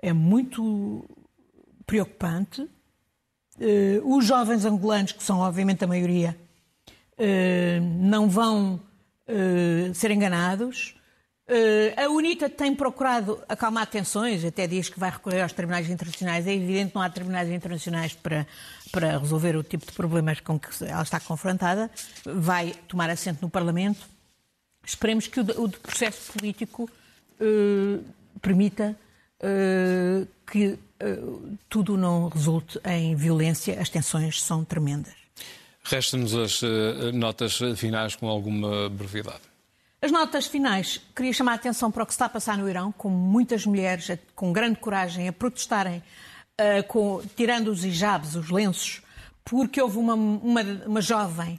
é 0.00 0.12
muito 0.12 1.08
preocupante. 1.86 2.60
Uh, 2.60 4.16
os 4.16 4.26
jovens 4.26 4.64
angolanos, 4.64 5.12
que 5.12 5.22
são 5.22 5.38
obviamente 5.38 5.84
a 5.84 5.86
maioria, 5.86 6.36
uh, 7.12 7.80
não 8.00 8.28
vão 8.28 8.80
uh, 9.28 9.94
ser 9.94 10.10
enganados. 10.10 10.96
Uh, 11.46 11.92
a 12.02 12.08
UNITA 12.08 12.48
tem 12.48 12.74
procurado 12.74 13.38
acalmar 13.46 13.86
tensões, 13.86 14.42
até 14.46 14.66
diz 14.66 14.88
que 14.88 14.98
vai 14.98 15.10
recorrer 15.10 15.42
aos 15.42 15.52
tribunais 15.52 15.90
internacionais. 15.90 16.46
É 16.46 16.54
evidente 16.54 16.90
que 16.90 16.94
não 16.94 17.02
há 17.02 17.10
tribunais 17.10 17.50
internacionais 17.50 18.14
para, 18.14 18.46
para 18.90 19.18
resolver 19.18 19.54
o 19.54 19.62
tipo 19.62 19.84
de 19.84 19.92
problemas 19.92 20.40
com 20.40 20.58
que 20.58 20.68
ela 20.84 21.02
está 21.02 21.20
confrontada. 21.20 21.90
Vai 22.24 22.74
tomar 22.88 23.10
assento 23.10 23.42
no 23.42 23.50
Parlamento. 23.50 24.06
Esperemos 24.86 25.26
que 25.26 25.38
o, 25.38 25.64
o 25.64 25.68
processo 25.68 26.32
político 26.32 26.88
uh, 27.38 28.04
permita 28.40 28.96
uh, 29.42 30.26
que 30.50 30.78
tudo 31.68 31.98
não 31.98 32.28
resulte 32.28 32.80
em 32.86 33.14
violência. 33.14 33.78
As 33.78 33.90
tensões 33.90 34.42
são 34.42 34.64
tremendas. 34.64 35.12
Restam-nos 35.82 36.34
as 36.34 36.62
notas 37.12 37.58
finais 37.76 38.16
com 38.16 38.26
alguma 38.26 38.88
brevidade. 38.88 39.53
As 40.04 40.12
notas 40.12 40.46
finais, 40.46 41.00
queria 41.16 41.32
chamar 41.32 41.52
a 41.52 41.54
atenção 41.54 41.90
para 41.90 42.02
o 42.02 42.06
que 42.06 42.12
se 42.12 42.16
está 42.16 42.26
a 42.26 42.28
passar 42.28 42.58
no 42.58 42.68
Irão, 42.68 42.92
com 42.92 43.08
muitas 43.08 43.64
mulheres 43.64 44.10
com 44.34 44.52
grande 44.52 44.78
coragem 44.78 45.26
a 45.26 45.32
protestarem, 45.32 46.02
uh, 46.60 46.86
com, 46.86 47.22
tirando 47.34 47.68
os 47.68 47.86
hijabs, 47.86 48.34
os 48.34 48.50
lenços, 48.50 49.02
porque 49.42 49.80
houve 49.80 49.96
uma, 49.96 50.12
uma, 50.12 50.60
uma 50.86 51.00
jovem 51.00 51.58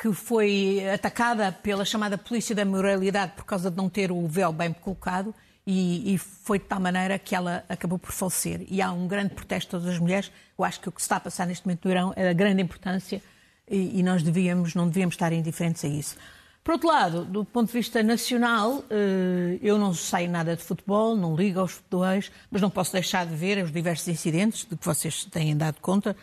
que 0.00 0.10
foi 0.10 0.88
atacada 0.88 1.52
pela 1.52 1.84
chamada 1.84 2.16
polícia 2.16 2.54
da 2.54 2.64
moralidade 2.64 3.32
por 3.36 3.44
causa 3.44 3.70
de 3.70 3.76
não 3.76 3.90
ter 3.90 4.10
o 4.10 4.26
véu 4.26 4.54
bem 4.54 4.72
colocado 4.72 5.34
e, 5.66 6.14
e, 6.14 6.16
foi 6.16 6.58
de 6.58 6.64
tal 6.64 6.80
maneira 6.80 7.18
que 7.18 7.34
ela 7.34 7.62
acabou 7.68 7.98
por 7.98 8.12
falecer. 8.12 8.64
E 8.70 8.80
há 8.80 8.90
um 8.90 9.06
grande 9.06 9.34
protesto 9.34 9.66
de 9.66 9.82
todas 9.82 9.94
as 9.94 10.00
mulheres. 10.00 10.32
Eu 10.58 10.64
acho 10.64 10.80
que 10.80 10.88
o 10.88 10.92
que 10.92 11.02
se 11.02 11.04
está 11.04 11.16
a 11.16 11.20
passar 11.20 11.46
neste 11.46 11.66
momento 11.66 11.84
no 11.84 11.90
Irão 11.90 12.12
é 12.16 12.24
da 12.24 12.32
grande 12.32 12.62
importância 12.62 13.22
e, 13.68 13.98
e 13.98 14.02
nós 14.02 14.22
devíamos, 14.22 14.74
não 14.74 14.88
devíamos 14.88 15.14
estar 15.14 15.30
indiferentes 15.30 15.84
a 15.84 15.88
isso. 15.88 16.16
Por 16.64 16.74
outro 16.74 16.88
lado, 16.88 17.24
do 17.24 17.44
ponto 17.44 17.66
de 17.66 17.72
vista 17.72 18.02
nacional, 18.04 18.84
eh, 18.88 19.58
eu 19.60 19.76
não 19.76 19.92
sei 19.92 20.28
nada 20.28 20.54
de 20.54 20.62
futebol, 20.62 21.16
não 21.16 21.34
ligo 21.34 21.58
aos 21.58 21.72
futeboleiros, 21.72 22.30
mas 22.50 22.62
não 22.62 22.70
posso 22.70 22.92
deixar 22.92 23.26
de 23.26 23.34
ver 23.34 23.62
os 23.64 23.72
diversos 23.72 24.06
incidentes 24.06 24.64
de 24.70 24.76
que 24.76 24.86
vocês 24.86 25.24
têm 25.24 25.56
dado 25.56 25.80
conta. 25.80 26.16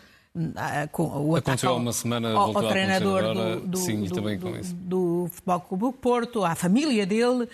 Ah, 0.54 0.86
com 0.86 1.02
o 1.02 1.34
Aconteceu 1.34 1.70
há 1.70 1.74
uma 1.74 1.92
semana 1.92 2.30
ao, 2.30 2.56
ao 2.56 2.68
treinador 2.68 3.34
do, 3.34 3.66
do, 3.66 3.78
Sim, 3.78 4.04
do, 4.04 4.14
também 4.14 4.38
com 4.38 4.56
isso. 4.56 4.72
do 4.76 5.28
Futebol 5.32 5.60
Clube 5.60 5.84
do 5.86 5.92
Porto, 5.92 6.44
à 6.44 6.54
família 6.54 7.04
dele, 7.04 7.44
uh, 7.44 7.48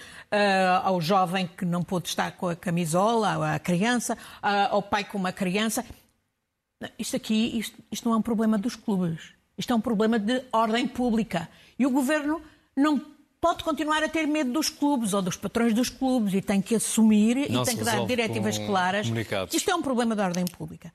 ao 0.85 1.01
jovem 1.01 1.49
que 1.57 1.65
não 1.65 1.83
pôde 1.83 2.09
estar 2.09 2.33
com 2.33 2.49
a 2.49 2.55
camisola, 2.55 3.55
à 3.55 3.59
criança, 3.59 4.13
uh, 4.15 4.75
ao 4.75 4.83
pai 4.83 5.05
com 5.05 5.17
uma 5.17 5.33
criança. 5.33 5.85
Isto 6.99 7.17
aqui, 7.17 7.59
isto, 7.59 7.79
isto 7.91 8.07
não 8.07 8.15
é 8.15 8.19
um 8.19 8.23
problema 8.23 8.59
dos 8.59 8.77
clubes. 8.77 9.33
Isto 9.57 9.73
é 9.73 9.77
um 9.77 9.81
problema 9.81 10.19
de 10.19 10.45
ordem 10.53 10.87
pública. 10.87 11.49
E 11.79 11.87
o 11.87 11.91
governo 11.91 12.43
não 12.77 13.01
pode 13.41 13.65
continuar 13.65 14.03
a 14.03 14.09
ter 14.09 14.27
medo 14.27 14.53
dos 14.53 14.69
clubes 14.69 15.15
ou 15.15 15.23
dos 15.23 15.37
patrões 15.37 15.73
dos 15.73 15.89
clubes 15.89 16.35
e 16.35 16.43
tem 16.43 16.61
que 16.61 16.75
assumir 16.75 17.49
não 17.51 17.63
e 17.63 17.65
tem 17.65 17.77
que 17.77 17.85
dar 17.85 18.05
diretivas 18.05 18.59
claras. 18.59 19.07
Isto 19.53 19.71
é 19.71 19.75
um 19.75 19.83
problema 19.83 20.15
da 20.15 20.25
ordem 20.25 20.45
pública. 20.45 20.93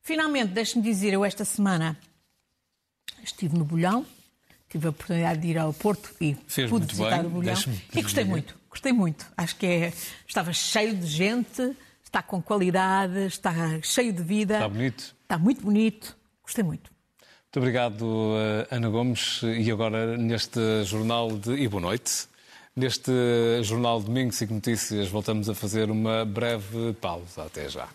Finalmente, 0.00 0.52
deixe-me 0.52 0.82
dizer, 0.82 1.12
eu 1.12 1.24
esta 1.24 1.44
semana 1.44 1.98
estive 3.22 3.58
no 3.58 3.64
Bolhão, 3.64 4.06
tive 4.68 4.86
a 4.86 4.90
oportunidade 4.90 5.40
de 5.40 5.48
ir 5.48 5.58
ao 5.58 5.72
Porto 5.72 6.14
e 6.20 6.36
Fez 6.46 6.70
pude 6.70 6.86
visitar 6.86 7.18
bem. 7.18 7.26
o 7.26 7.30
Bolhão. 7.30 7.54
E 7.94 8.02
gostei 8.02 8.24
muito, 8.24 8.54
gostei 8.70 8.92
muito. 8.92 9.26
Acho 9.36 9.56
que 9.56 9.66
é, 9.66 9.92
estava 10.26 10.52
cheio 10.52 10.96
de 10.96 11.06
gente, 11.06 11.76
está 12.02 12.22
com 12.22 12.40
qualidade, 12.40 13.26
está 13.26 13.52
cheio 13.82 14.12
de 14.12 14.22
vida. 14.22 14.54
Está 14.54 14.68
bonito. 14.68 15.16
Está 15.22 15.38
muito 15.38 15.62
bonito, 15.62 16.16
gostei 16.42 16.64
muito. 16.64 16.90
Muito 17.48 17.60
obrigado, 17.60 18.04
eh, 18.36 18.76
Ana 18.76 18.90
Gomes. 18.90 19.40
E 19.42 19.70
agora, 19.70 20.18
neste 20.18 20.84
jornal 20.84 21.30
de. 21.30 21.54
E 21.54 21.66
boa 21.66 21.80
noite. 21.80 22.28
Neste 22.76 23.10
jornal 23.62 24.02
Domingo 24.02 24.32
5 24.32 24.52
Notícias, 24.52 25.08
voltamos 25.08 25.48
a 25.48 25.54
fazer 25.54 25.90
uma 25.90 26.26
breve 26.26 26.92
pausa. 27.00 27.44
Até 27.44 27.70
já. 27.70 27.88